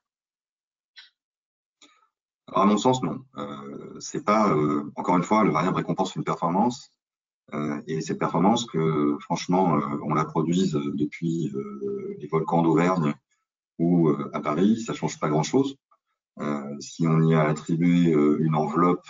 [2.46, 3.18] Alors, à mon sens, non.
[3.37, 6.90] Euh, c'est pas, euh, encore une fois, le variable récompense une performance.
[7.54, 13.14] Euh, et cette performance que, franchement, euh, on la produise depuis euh, les volcans d'Auvergne
[13.78, 15.76] ou à Paris, ça change pas grand-chose.
[16.80, 19.06] Si on y a attribué une enveloppe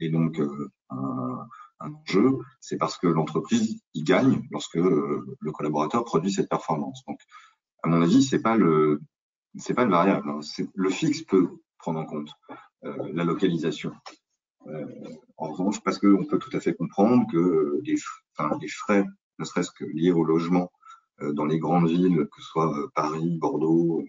[0.00, 0.40] et donc
[0.88, 1.46] un,
[1.80, 7.02] un enjeu, c'est parce que l'entreprise y gagne lorsque le collaborateur produit cette performance.
[7.06, 7.20] Donc,
[7.82, 9.02] à mon avis, c'est pas le
[9.56, 10.30] c'est pas le variable.
[10.30, 10.40] Hein.
[10.74, 12.30] Le fixe peut prendre en compte
[12.82, 13.92] la localisation.
[14.66, 14.86] Euh,
[15.36, 17.96] en revanche, parce qu'on peut tout à fait comprendre que les,
[18.68, 19.04] frais,
[19.38, 20.70] ne serait-ce que liés au logement
[21.20, 24.04] euh, dans les grandes villes, que ce soit Paris, Bordeaux,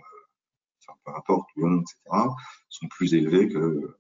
[1.04, 2.26] peu importe, Lyon, etc.,
[2.70, 3.96] sont plus élevés que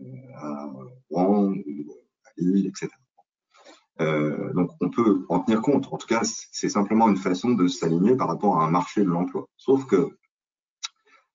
[0.00, 0.70] euh, à
[1.10, 1.92] Rouen ou
[2.24, 2.88] à Lille, etc.
[4.00, 5.92] Euh, donc on peut en tenir compte.
[5.92, 9.10] En tout cas, c'est simplement une façon de s'aligner par rapport à un marché de
[9.10, 9.46] l'emploi.
[9.56, 10.16] Sauf que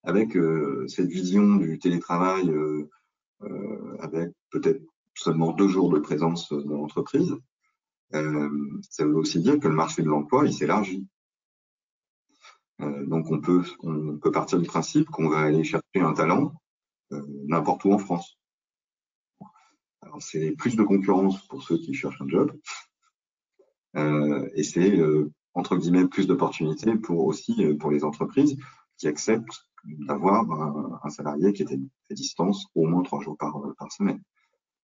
[0.04, 2.54] avec euh, cette vision du télétravail, euh,
[2.84, 2.90] euh
[4.00, 4.82] avec peut-être
[5.16, 7.36] seulement deux jours de présence dans l'entreprise,
[8.12, 11.08] ça veut aussi dire que le marché de l'emploi il s'élargit.
[12.82, 16.54] Euh, donc on peut, on peut partir du principe qu'on va aller chercher un talent
[17.14, 18.38] euh, n'importe où en France.
[20.20, 22.58] C'est plus de concurrence pour ceux qui cherchent un job,
[23.98, 24.98] euh, et c'est
[25.54, 28.56] entre guillemets plus d'opportunités pour aussi pour les entreprises
[28.98, 33.92] qui acceptent d'avoir un, salarié qui est à distance au moins trois jours par, par
[33.92, 34.22] semaine.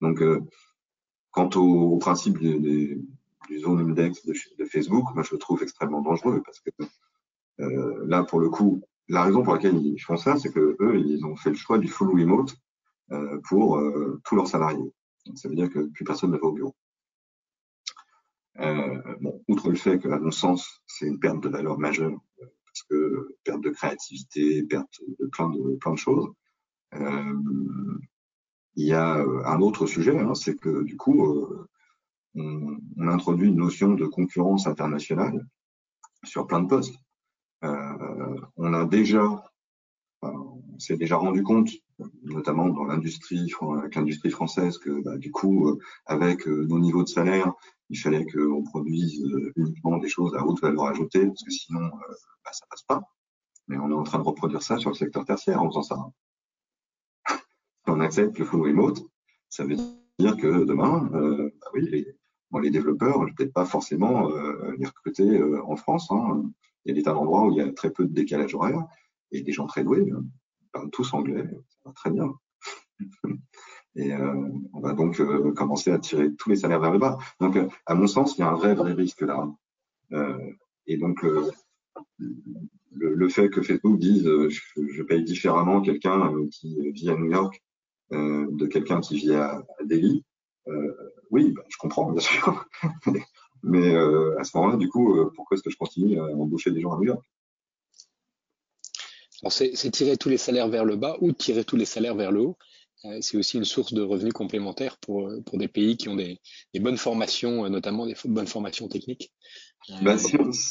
[0.02, 0.22] Donc,
[1.32, 3.02] quant au, principe du,
[3.60, 6.70] zone index de, Facebook, moi je le trouve extrêmement dangereux parce que
[7.60, 11.00] euh, là, pour le coup, la raison pour laquelle ils font ça, c'est que eux,
[11.00, 12.56] ils ont fait le choix du full remote
[13.12, 14.94] euh, pour euh, tous leurs salariés.
[15.26, 16.76] Donc, ça veut dire que plus personne ne va au bureau.
[18.58, 22.20] bon, outre le fait que, à mon sens, c'est une perte de valeur majeure,
[22.74, 26.28] parce que perte de créativité, perte de plein de plein de choses.
[28.76, 31.68] il y a un autre sujet, hein, c'est que du coup,
[32.36, 35.46] on, on, introduit une notion de concurrence internationale
[36.24, 36.96] sur plein de postes.
[37.64, 39.44] Euh, on a déjà,
[40.82, 41.70] s'est déjà rendu compte,
[42.24, 47.04] notamment dans l'industrie, avec l'industrie française, que bah, du coup, euh, avec euh, nos niveaux
[47.04, 47.54] de salaire,
[47.89, 49.22] il fallait qu'on produise
[49.56, 51.82] uniquement des choses à haute valeur ajoutée, parce que sinon,
[52.44, 53.02] bah, ça passe pas.
[53.67, 55.98] Mais on est en train de reproduire ça sur le secteur tertiaire en faisant ça.
[57.36, 59.02] si on accepte le full remote,
[59.50, 59.76] ça veut
[60.20, 64.30] dire que demain, bah les, développeurs, je peut-être pas forcément
[64.78, 66.10] les recruter en France.
[66.12, 66.44] Hein.
[66.86, 68.86] Il y a des tas d'endroits où il y a très peu de décalage horaire
[69.32, 70.13] et des gens très doués, ils
[70.72, 72.34] parlent tous anglais, ça va très bien.
[73.96, 77.18] Et euh, on va donc euh, commencer à tirer tous les salaires vers le bas.
[77.42, 79.50] Donc, euh, à mon sens, il y a un vrai, vrai risque là.
[80.88, 81.52] et donc, le,
[82.94, 87.62] le, fait que Facebook dise je, paye différemment quelqu'un qui vit à New York
[88.12, 90.24] de quelqu'un qui vit à, Delhi,
[91.32, 92.66] oui, bah, je comprends, bien sûr.
[93.64, 96.72] Mais euh, à ce moment-là, du coup, euh, pourquoi est-ce que je continue à embaucher
[96.72, 97.24] des gens à New York?
[99.50, 102.42] C'est tirer tous les salaires vers le bas ou tirer tous les salaires vers le
[102.42, 102.58] haut.
[103.06, 106.39] Euh, c'est aussi une source de revenus complémentaires pour, pour des pays qui ont des,
[106.74, 109.32] des bonnes formations, notamment des bonnes formations techniques.
[110.04, 110.16] Bah,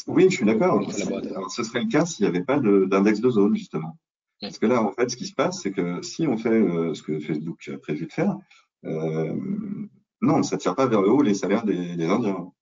[0.07, 0.79] oui, je suis d'accord.
[0.79, 3.99] Alors, ce serait le cas s'il n'y avait pas d'index de, zone, justement.
[4.41, 6.61] Parce que là, en fait, ce qui se passe, c'est que si on fait
[6.95, 8.37] ce que Facebook a prévu de faire,
[8.85, 9.35] euh,
[10.23, 12.53] non, ça ne tire pas vers le haut les salaires des, des Indiens.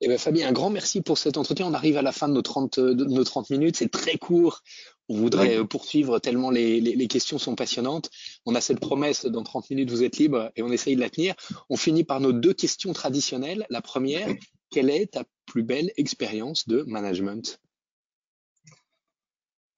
[0.00, 1.66] Eh bien, Fabien, un grand merci pour cet entretien.
[1.66, 3.76] On arrive à la fin de nos 30, de nos 30 minutes.
[3.76, 4.62] C'est très court.
[5.08, 8.10] On voudrait poursuivre tellement les, les, questions sont passionnantes.
[8.46, 11.10] On a cette promesse, dans 30 minutes, vous êtes libre et on essaye de la
[11.10, 11.34] tenir.
[11.68, 13.66] On finit par nos deux questions traditionnelles.
[13.68, 14.28] La première,
[14.70, 17.60] quelle est ta plus belle expérience de management?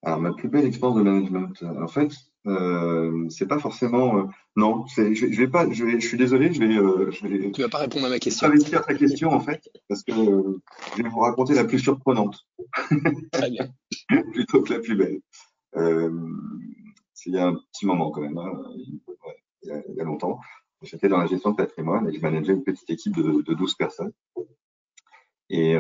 [0.03, 2.13] Alors, ma plus belle expérience de management, en fait,
[2.47, 4.19] euh, c'est pas forcément.
[4.19, 4.25] Euh,
[4.55, 5.71] non, je, je, vais pas.
[5.71, 7.51] Je, vais, je suis désolé, je vais, euh, je vais.
[7.51, 8.49] Tu vas pas répondre à ma question.
[8.53, 12.47] Je vais ta question en fait, parce que je vais vous raconter la plus surprenante.
[13.33, 13.69] Très bien.
[14.33, 15.21] Plutôt que la plus belle.
[17.15, 19.01] C'est il y a un petit moment quand même, hein, il,
[19.65, 20.39] y a, il, y a, longtemps.
[20.83, 23.75] J'étais dans la gestion de patrimoine et je manageais une petite équipe de, de 12
[23.75, 24.13] personnes.
[25.49, 25.77] Et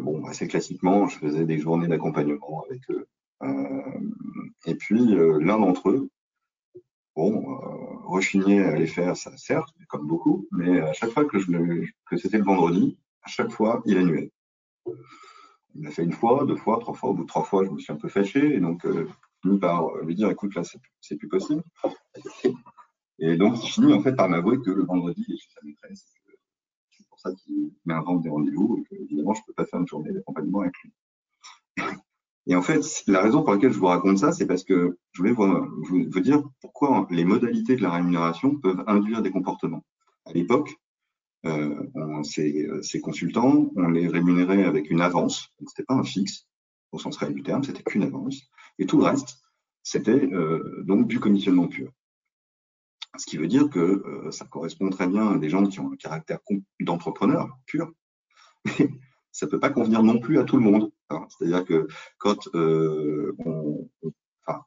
[0.00, 3.06] bon, assez classiquement, je faisais des journées d'accompagnement avec eux.
[3.40, 6.10] Et puis euh, l'un d'entre eux,
[7.16, 11.38] bon, euh, rechigner à les faire, ça certes, comme beaucoup, mais à chaque fois que,
[11.38, 14.32] que c'était le vendredi, à chaque fois, il annulait.
[15.74, 17.10] Il l'a fait une fois, deux fois, trois fois.
[17.10, 19.08] Au bout de trois fois, je me suis un peu fâché et donc euh,
[19.42, 20.62] fini par lui dire écoute là,
[21.00, 21.62] c'est plus possible.
[23.20, 25.60] Et donc, il finit en fait par m'avouer que le vendredi, il est chez sa
[25.64, 26.06] maîtresse.
[26.90, 29.88] C'est pour ça qu'il m'invente des rendez-vous et que, évidemment, je peux pas faire une
[29.88, 30.92] journée d'accompagnement avec lui.
[32.48, 35.20] Et en fait, la raison pour laquelle je vous raconte ça, c'est parce que je
[35.20, 39.84] voulais vous, dire pourquoi les modalités de la rémunération peuvent induire des comportements.
[40.24, 40.74] À l'époque,
[41.44, 45.52] euh, ces, consultants, on les rémunérait avec une avance.
[45.60, 46.48] Donc, c'était pas un fixe
[46.90, 48.40] au sens réel du terme, c'était qu'une avance.
[48.78, 49.42] Et tout le reste,
[49.82, 51.92] c'était euh, donc du commissionnement pur.
[53.18, 55.92] Ce qui veut dire que euh, ça correspond très bien à des gens qui ont
[55.92, 56.38] un caractère
[56.80, 57.92] d'entrepreneur pur.
[59.38, 60.90] Ça peut pas convenir non plus à tout le monde.
[61.28, 61.86] C'est-à-dire que
[62.18, 63.88] quand euh, on,
[64.44, 64.64] enfin,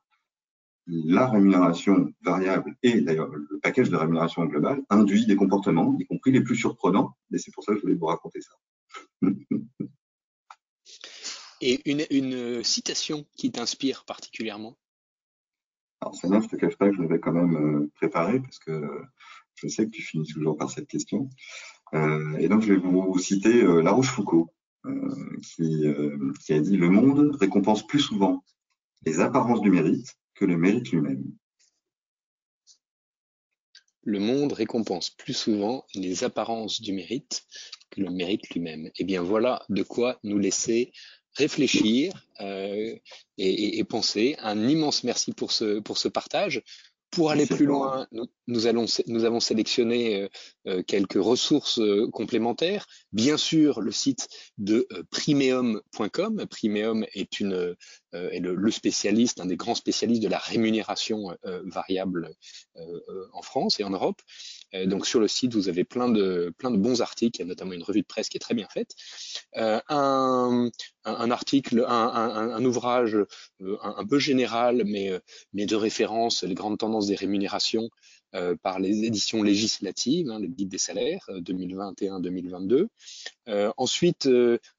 [0.88, 6.32] la rémunération variable et d'ailleurs le package de rémunération globale induit des comportements, y compris
[6.32, 8.53] les plus surprenants, et c'est pour ça que je voulais vous raconter ça.
[11.61, 14.78] et une, une citation qui t'inspire particulièrement?
[15.99, 19.03] Alors, Sania, je te cache pas que je l'avais quand même euh, préparé parce que
[19.55, 21.30] je sais que tu finis toujours par cette question.
[21.93, 26.59] Euh, et donc, je vais vous citer euh, La Rochefoucauld, euh, qui, euh, qui a
[26.59, 28.43] dit Le monde récompense plus souvent
[29.05, 31.23] les apparences du mérite que le mérite lui-même.
[34.03, 37.43] Le monde récompense plus souvent les apparences du mérite
[37.91, 38.89] que le mérite lui-même.
[38.97, 40.91] Eh bien voilà de quoi nous laisser
[41.36, 42.95] réfléchir euh,
[43.38, 44.36] et, et, penser.
[44.39, 46.61] Un immense merci pour ce, pour ce partage.
[47.12, 48.07] Pour aller plus loin,
[48.47, 50.30] nous, allons, nous avons sélectionné euh,
[50.68, 52.88] euh, quelques ressources euh, complémentaires.
[53.12, 56.45] Bien sûr, le site de primeum.com.
[56.49, 57.76] Primeum est, une,
[58.14, 61.36] est le, spécialiste, un des grands spécialistes de la rémunération
[61.66, 62.34] variable
[63.34, 64.22] en France et en Europe.
[64.86, 67.47] Donc sur le site, vous avez plein de, plein de bons articles, il y a
[67.47, 68.95] notamment une revue de presse qui est très bien faite.
[69.55, 70.69] un,
[71.05, 73.17] un, article, un, un ouvrage
[73.82, 75.11] un, peu général, mais,
[75.53, 77.89] mais de référence, les grandes tendances des rémunérations
[78.34, 82.73] euh, par les éditions législatives, hein, le guide des salaires 2021-2022.
[82.73, 82.88] Euh,
[83.49, 84.29] euh, ensuite,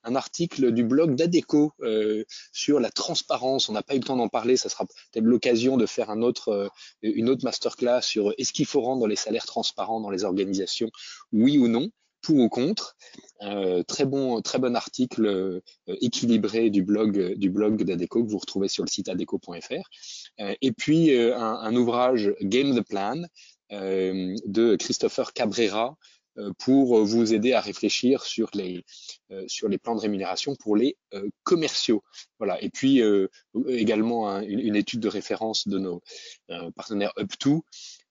[0.04, 1.72] un article du blog d'Adeco
[2.52, 3.68] sur la transparence.
[3.68, 6.70] On n'a pas eu le temps d'en parler, ça sera peut-être l'occasion de faire autre,
[7.02, 10.90] une autre masterclass sur est-ce qu'il faut rendre les salaires transparents dans les organisations,
[11.32, 11.90] oui ou non
[12.22, 12.96] pour ou contre.
[13.42, 15.60] Euh, très bon, très bon article euh,
[16.00, 19.72] équilibré du blog du blog d'Adeco que vous retrouvez sur le site adeco.fr.
[20.40, 23.22] Euh, et puis un, un, ouvrage Game the Plan
[23.70, 25.96] de Christopher Cabrera
[26.58, 28.84] pour vous aider à réfléchir sur les
[29.46, 30.96] sur les plans de rémunération pour les
[31.42, 32.02] commerciaux.
[32.38, 32.62] Voilà.
[32.62, 33.00] Et puis
[33.66, 36.02] également une, une, étude de référence de nos
[36.76, 37.60] partenaires Up2 euh,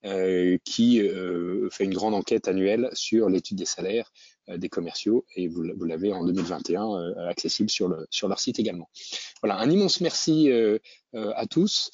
[0.03, 4.11] qui euh, fait une grande enquête annuelle sur l'étude des salaires
[4.49, 8.59] euh, des commerciaux et vous, vous l'avez en 2021 accessible sur, le, sur leur site
[8.59, 8.89] également.
[9.41, 10.49] Voilà, un immense merci
[11.13, 11.91] à tous.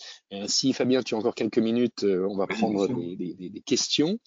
[0.47, 4.19] si Fabien, tu as encore quelques minutes, on va prendre des, des, des questions.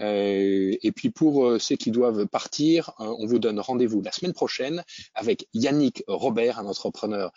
[0.00, 4.12] Euh, et puis pour euh, ceux qui doivent partir, euh, on vous donne rendez-vous la
[4.12, 7.32] semaine prochaine avec Yannick Robert, un entrepreneur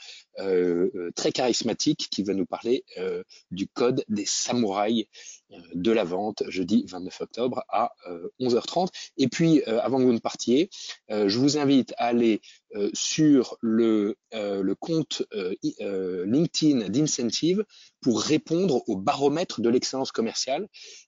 [1.15, 2.83] très charismatique qui va nous parler
[3.51, 5.05] du code des samouraïs
[5.73, 7.93] de la vente jeudi 29 octobre à
[8.39, 8.87] 11h30.
[9.17, 10.69] Et puis avant que vous ne partiez,
[11.09, 12.41] je vous invite à aller
[12.93, 15.23] sur le, le compte
[15.65, 17.65] LinkedIn d'Incentive
[18.01, 20.67] pour répondre au baromètre de l'excellence commerciale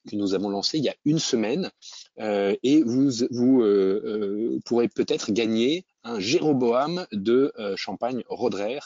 [0.10, 1.72] que nous avons lancé il y a une semaine.
[2.20, 8.80] Euh, et vous, vous euh, euh, pourrez peut-être gagner un Jéroboam de Champagne Rodrer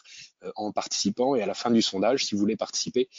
[0.55, 1.36] en participant.
[1.36, 3.09] Et à la fin du sondage, si vous voulez participer,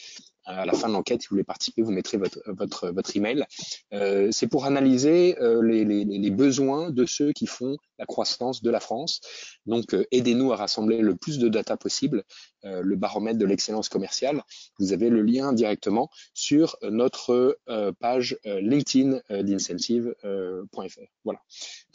[0.45, 3.45] à la fin de l'enquête, si vous voulez participer, vous mettrez votre, votre, votre email.
[3.91, 8.81] C'est pour analyser les, les, les besoins de ceux qui font la croissance de la
[8.81, 9.21] France.
[9.67, 12.25] Donc, aidez-nous à rassembler le plus de data possible,
[12.63, 14.43] le baromètre de l'excellence commerciale.
[14.79, 17.59] Vous avez le lien directement sur notre
[17.99, 21.01] page LinkedIn d'incentive.fr.
[21.25, 21.41] Voilà.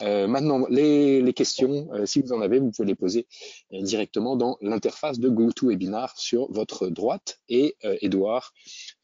[0.00, 3.26] Maintenant, les, questions, si vous en avez, vous pouvez les poser
[3.70, 8.52] directement dans l'interface de GoToWebinar sur votre droite et Edouard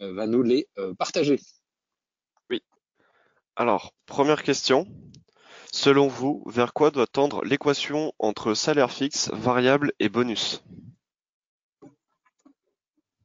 [0.00, 0.68] va nous les
[0.98, 1.40] partager.
[2.50, 2.62] Oui.
[3.56, 4.86] Alors, première question.
[5.72, 10.64] Selon vous, vers quoi doit tendre l'équation entre salaire fixe, variable et bonus?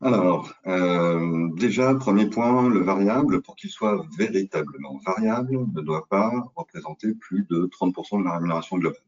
[0.06, 6.32] Alors, euh, déjà, premier point, le variable, pour qu'il soit véritablement variable, ne doit pas
[6.56, 9.02] représenter plus de 30% de la rémunération globale.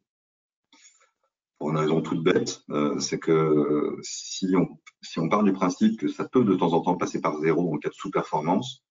[1.59, 5.99] Pour une raison toute bête, euh, c'est que si on, si on part du principe
[5.99, 8.83] que ça peut de temps en temps passer par zéro en cas de sous-performance,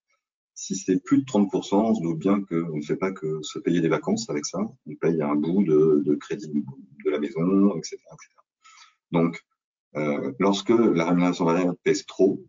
[0.55, 3.59] si c'est plus de 30%, on se doute bien qu'on ne fait pas que se
[3.59, 4.61] payer des vacances avec ça.
[4.61, 6.65] On paye un bout de, crédit
[7.05, 7.99] de la maison, etc.
[9.11, 9.45] Donc,
[9.97, 12.43] euh, lorsque la rémunération variable pèse trop,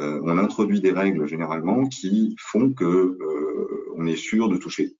[0.00, 4.96] euh, on introduit des règles généralement qui font que euh, on est sûr de toucher.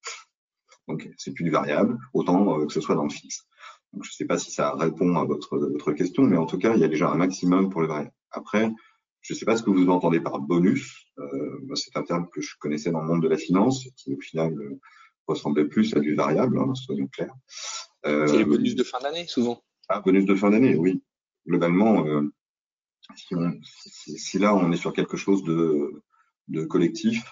[0.88, 3.46] Donc, c'est plus du variable, autant que ce soit dans le fixe.
[3.92, 6.59] Donc, je ne sais pas si ça répond à votre, votre question, mais en tout
[6.59, 8.14] cas, il y a déjà un maximum pour le variable.
[8.30, 8.70] Après,
[9.20, 11.07] je ne sais pas ce que vous entendez par bonus.
[11.74, 14.55] C'est un terme que je connaissais dans le monde de la finance, qui au final
[15.26, 17.34] ressemblait plus à du variable, hein, soyons clairs.
[18.05, 19.62] C'est les bonus de fin d'année, souvent.
[19.88, 21.03] Ah, bonus de fin d'année, oui.
[21.51, 22.07] Globalement,
[23.16, 27.24] si, là on est sur quelque chose de, collectif,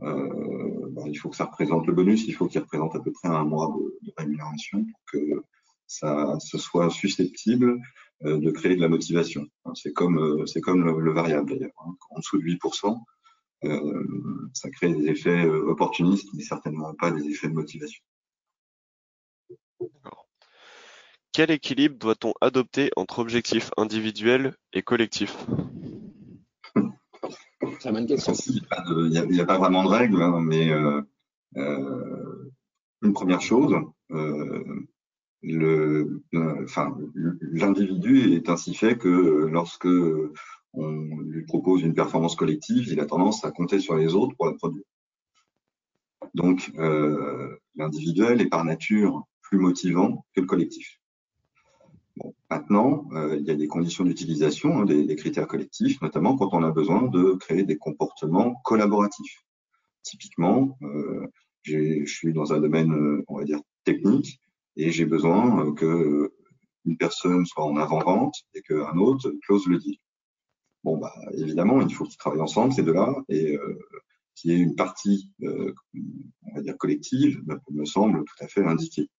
[0.00, 3.28] bah, il faut que ça représente le bonus, il faut qu'il représente à peu près
[3.28, 5.44] un mois de, rémunération pour que
[5.86, 7.80] ça se soit susceptible
[8.24, 9.46] euh, de créer de la motivation.
[9.64, 10.44] Hein, c'est comme, euh,
[10.98, 11.72] le, variable d'ailleurs.
[11.76, 12.98] En dessous de 8%,
[13.64, 18.02] euh, ça crée des effets opportunistes, mais certainement pas des effets de motivation.
[21.32, 25.36] Quel équilibre doit-on adopter entre objectifs individuels et collectifs
[27.78, 28.32] C'est une bonne question.
[28.32, 31.02] Il n'y a, pas vraiment de règles, hein, mais euh,
[33.02, 33.74] une première chose,
[34.10, 34.80] euh,
[37.52, 39.88] l'individu est ainsi fait que lorsque
[40.72, 44.46] on lui propose une performance collective, il a tendance à compter sur les autres pour
[44.46, 44.84] la produire.
[46.34, 50.99] Donc, euh, l'individuel est par nature plus motivant que le collectif.
[52.50, 56.62] Maintenant, euh, il y a des conditions d'utilisation hein, des, critères collectifs, notamment quand on
[56.62, 59.44] a besoin de créer des comportements collaboratifs.
[60.02, 61.26] Typiquement, euh,
[61.62, 64.40] je suis dans un domaine, euh, on va dire, technique,
[64.76, 66.32] et j'ai besoin euh, que
[66.86, 69.96] une personne soit en avant-vente et qu'un autre close le deal.
[70.82, 73.58] Bon, bah, évidemment, il faut qu'ils travaillent ensemble, ces deux-là, et
[74.34, 79.10] qu'il y ait une partie, on va dire, collective, me semble tout à fait indiqué.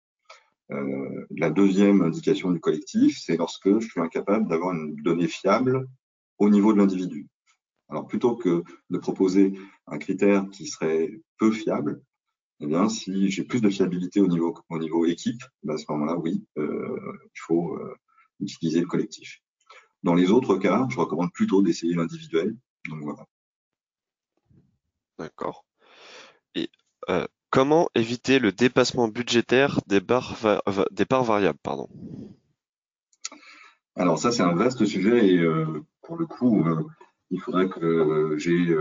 [0.71, 5.87] Euh, la deuxième indication du collectif, c'est lorsque je suis incapable d'avoir une donnée fiable
[6.37, 7.27] au niveau de l'individu.
[7.89, 9.53] Alors, plutôt que de proposer
[9.87, 12.01] un critère qui serait peu fiable,
[12.61, 15.85] eh bien, si j'ai plus de fiabilité au niveau, au niveau équipe, ben, à ce
[15.89, 17.95] moment-là, oui, euh, il faut euh,
[18.39, 19.41] utiliser le collectif.
[20.03, 22.55] Dans les autres cas, je recommande plutôt d'essayer l'individuel.
[22.87, 23.25] Donc voilà.
[25.19, 25.65] D'accord.
[26.55, 26.69] Et
[27.51, 30.35] comment éviter le dépassement budgétaire des, parts
[31.23, 31.59] variables
[33.95, 35.45] Alors ça, c'est un vaste sujet et
[36.01, 36.65] pour le coup,
[37.29, 38.75] il faudrait que j'ai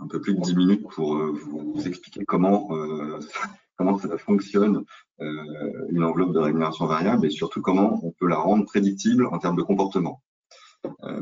[0.00, 3.18] un peu plus de 10 minutes pour euh, vous expliquer comment, euh,
[3.76, 4.84] comment ça fonctionne
[5.20, 9.38] euh, une enveloppe de rémunération variable et surtout comment on peut la rendre prédictible en
[9.38, 10.22] termes de comportement.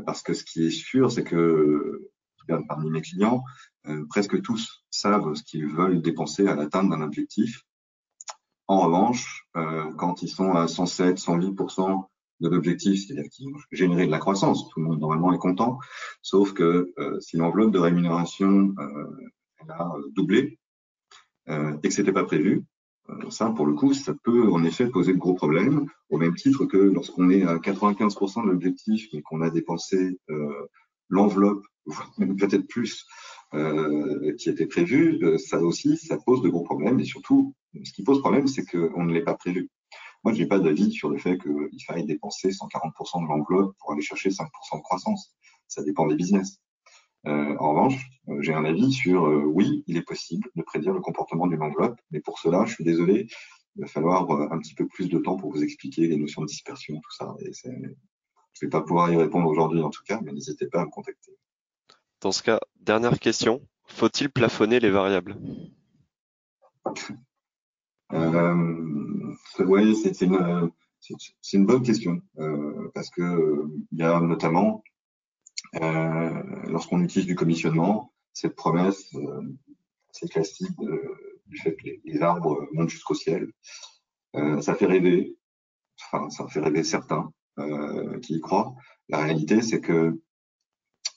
[0.05, 2.09] parce que ce qui est sûr, c'est que
[2.67, 3.43] parmi mes clients,
[4.09, 7.63] presque tous savent ce qu'ils veulent dépenser à l'atteinte d'un objectif.
[8.67, 9.47] En revanche,
[9.97, 12.05] quand ils sont à 107, 108%
[12.39, 14.69] de l'objectif, c'est-à-dire qu'ils vont générer de la croissance.
[14.69, 15.79] Tout le monde normalement est content,
[16.21, 19.29] sauf que euh, si l'enveloppe de rémunération euh,
[19.69, 20.57] a doublé
[21.49, 22.63] euh, et que c'était pas prévu,
[23.09, 26.35] euh, ça pour le coup, ça peut en effet poser de gros problèmes, au même
[26.35, 30.17] titre que lorsqu'on est à 95% de l'objectif mais qu'on a dépensé
[31.09, 31.63] l'enveloppe,
[32.17, 33.05] peut-être plus,
[34.37, 36.99] qui était prévu, ça aussi, ça pose de gros problèmes.
[36.99, 39.69] Et surtout, ce qui pose problème, c'est qu'on ne l'est pas prévu.
[40.23, 43.93] Moi, je n'ai pas d'avis sur le fait qu'il faille dépenser 140% de l'enveloppe pour
[43.93, 44.45] aller chercher 5%
[44.77, 45.33] de croissance.
[45.67, 46.59] Ça dépend des business.
[47.25, 50.93] Euh, en revanche, euh, j'ai un avis sur euh, oui, il est possible de prédire
[50.93, 53.27] le comportement d'une enveloppe, mais pour cela, je suis désolé,
[53.75, 56.47] il va falloir un petit peu plus de temps pour vous expliquer les notions de
[56.47, 57.35] dispersion, tout ça.
[57.41, 57.87] Je ne
[58.61, 61.33] vais pas pouvoir y répondre aujourd'hui en tout cas, mais n'hésitez pas à me contacter.
[62.21, 65.37] Dans ce cas, dernière question, faut-il plafonner les variables?
[68.11, 72.21] Euh, ouais, c'est une, bonne question
[72.93, 74.83] parce que il y a notamment
[76.67, 79.15] lorsqu'on utilise du commissionnement cette promesse
[80.09, 80.77] assez classique
[81.47, 83.53] du fait que les, arbres montent jusqu'au ciel.
[84.33, 85.37] ça fait rêver,
[86.01, 87.31] enfin ça fait rêver certains
[88.21, 88.75] qui y croient.
[89.07, 90.19] La réalité, c'est que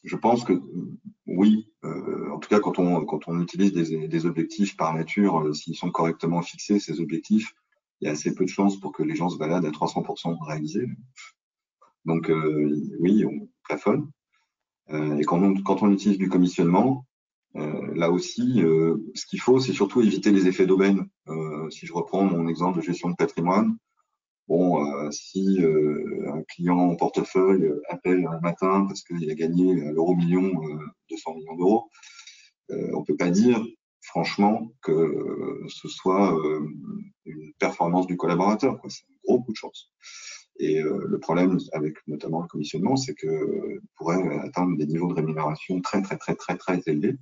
[0.04, 0.60] je pense que
[1.26, 5.76] oui, euh, en tout cas quand on, utilise des, des objectifs par nature, euh, s'ils
[5.76, 7.54] sont correctement fixés, ces objectifs,
[8.00, 10.36] il y a assez peu de chances pour que les gens se baladent à 300%
[10.44, 10.86] réalisés.
[12.04, 14.10] Donc euh, oui, on plafonne.
[14.90, 17.06] et quand on, quand on utilise du commissionnement,
[17.54, 18.62] là aussi,
[19.14, 21.06] ce qu'il faut, c'est surtout éviter les effets d'aubaine.
[21.70, 23.76] si je reprends mon exemple de gestion de patrimoine,
[24.48, 29.74] Bon, euh, si euh, un client en portefeuille appelle un matin parce qu'il a gagné
[29.92, 30.50] l'euro million,
[31.10, 31.90] 200 euh, millions d'euros,
[32.68, 33.62] on peut pas dire
[34.00, 36.34] franchement que ce soit
[37.26, 38.80] une performance du collaborateur.
[38.88, 39.92] C'est un gros coup de chance.
[40.58, 45.82] Et le problème avec notamment le commissionnement, c'est que pourrait atteindre des niveaux de rémunération
[45.82, 47.18] très très très très très élevés,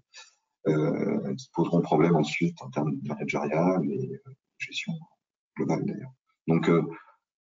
[0.67, 4.21] qui poseront problème ensuite en termes de managérial et
[4.59, 4.93] gestion
[5.57, 6.13] globale d'ailleurs.
[6.47, 6.71] Donc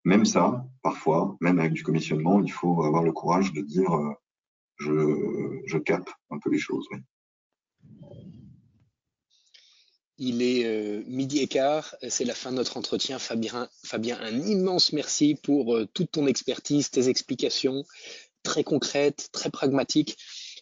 [0.04, 4.12] même ça, parfois, même avec du commissionnement, il faut avoir le courage de dire euh,
[4.76, 6.86] je, je capte un peu les choses.
[10.20, 13.20] Il est euh, midi et quart, c'est la fin de notre entretien.
[13.20, 17.84] Fabien, Fabien un immense merci pour euh, toute ton expertise, tes explications
[18.42, 20.16] très concrètes, très pragmatiques.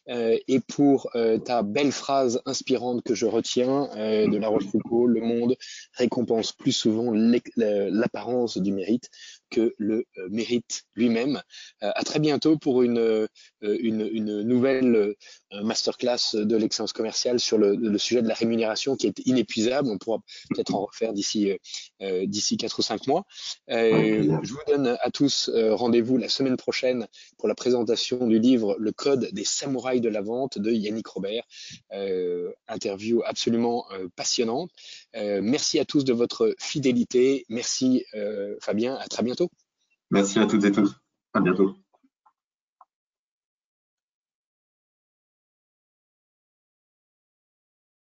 [0.08, 5.10] Euh, et pour euh, ta belle phrase inspirante que je retiens euh, de La Rochefoucauld,
[5.10, 5.56] le monde
[5.94, 7.12] récompense plus souvent
[7.56, 9.10] l'apparence du mérite
[9.50, 11.42] que le mérite lui-même.
[11.80, 13.28] à très bientôt pour une,
[13.62, 15.14] une, une nouvelle
[15.62, 19.88] masterclass de l'excellence commerciale sur le, le, sujet de la rémunération qui est inépuisable.
[19.88, 20.18] On pourra
[20.50, 21.52] peut-être en refaire d'ici
[22.00, 23.24] d'ici quatre ou cinq mois.
[23.68, 27.06] je vous donne à tous rendez-vous la semaine prochaine
[27.38, 31.44] pour la présentation du livre Le Code des samouraïs de la vente de Yannick Robert.
[31.92, 34.70] Euh, interview absolument euh, passionnante.
[35.16, 37.44] Euh, merci à tous de votre fidélité.
[37.48, 38.04] Merci
[38.60, 38.94] Fabien.
[38.96, 39.35] À très bientôt.
[40.10, 40.96] Merci à toutes et tous.
[41.34, 41.76] À bientôt.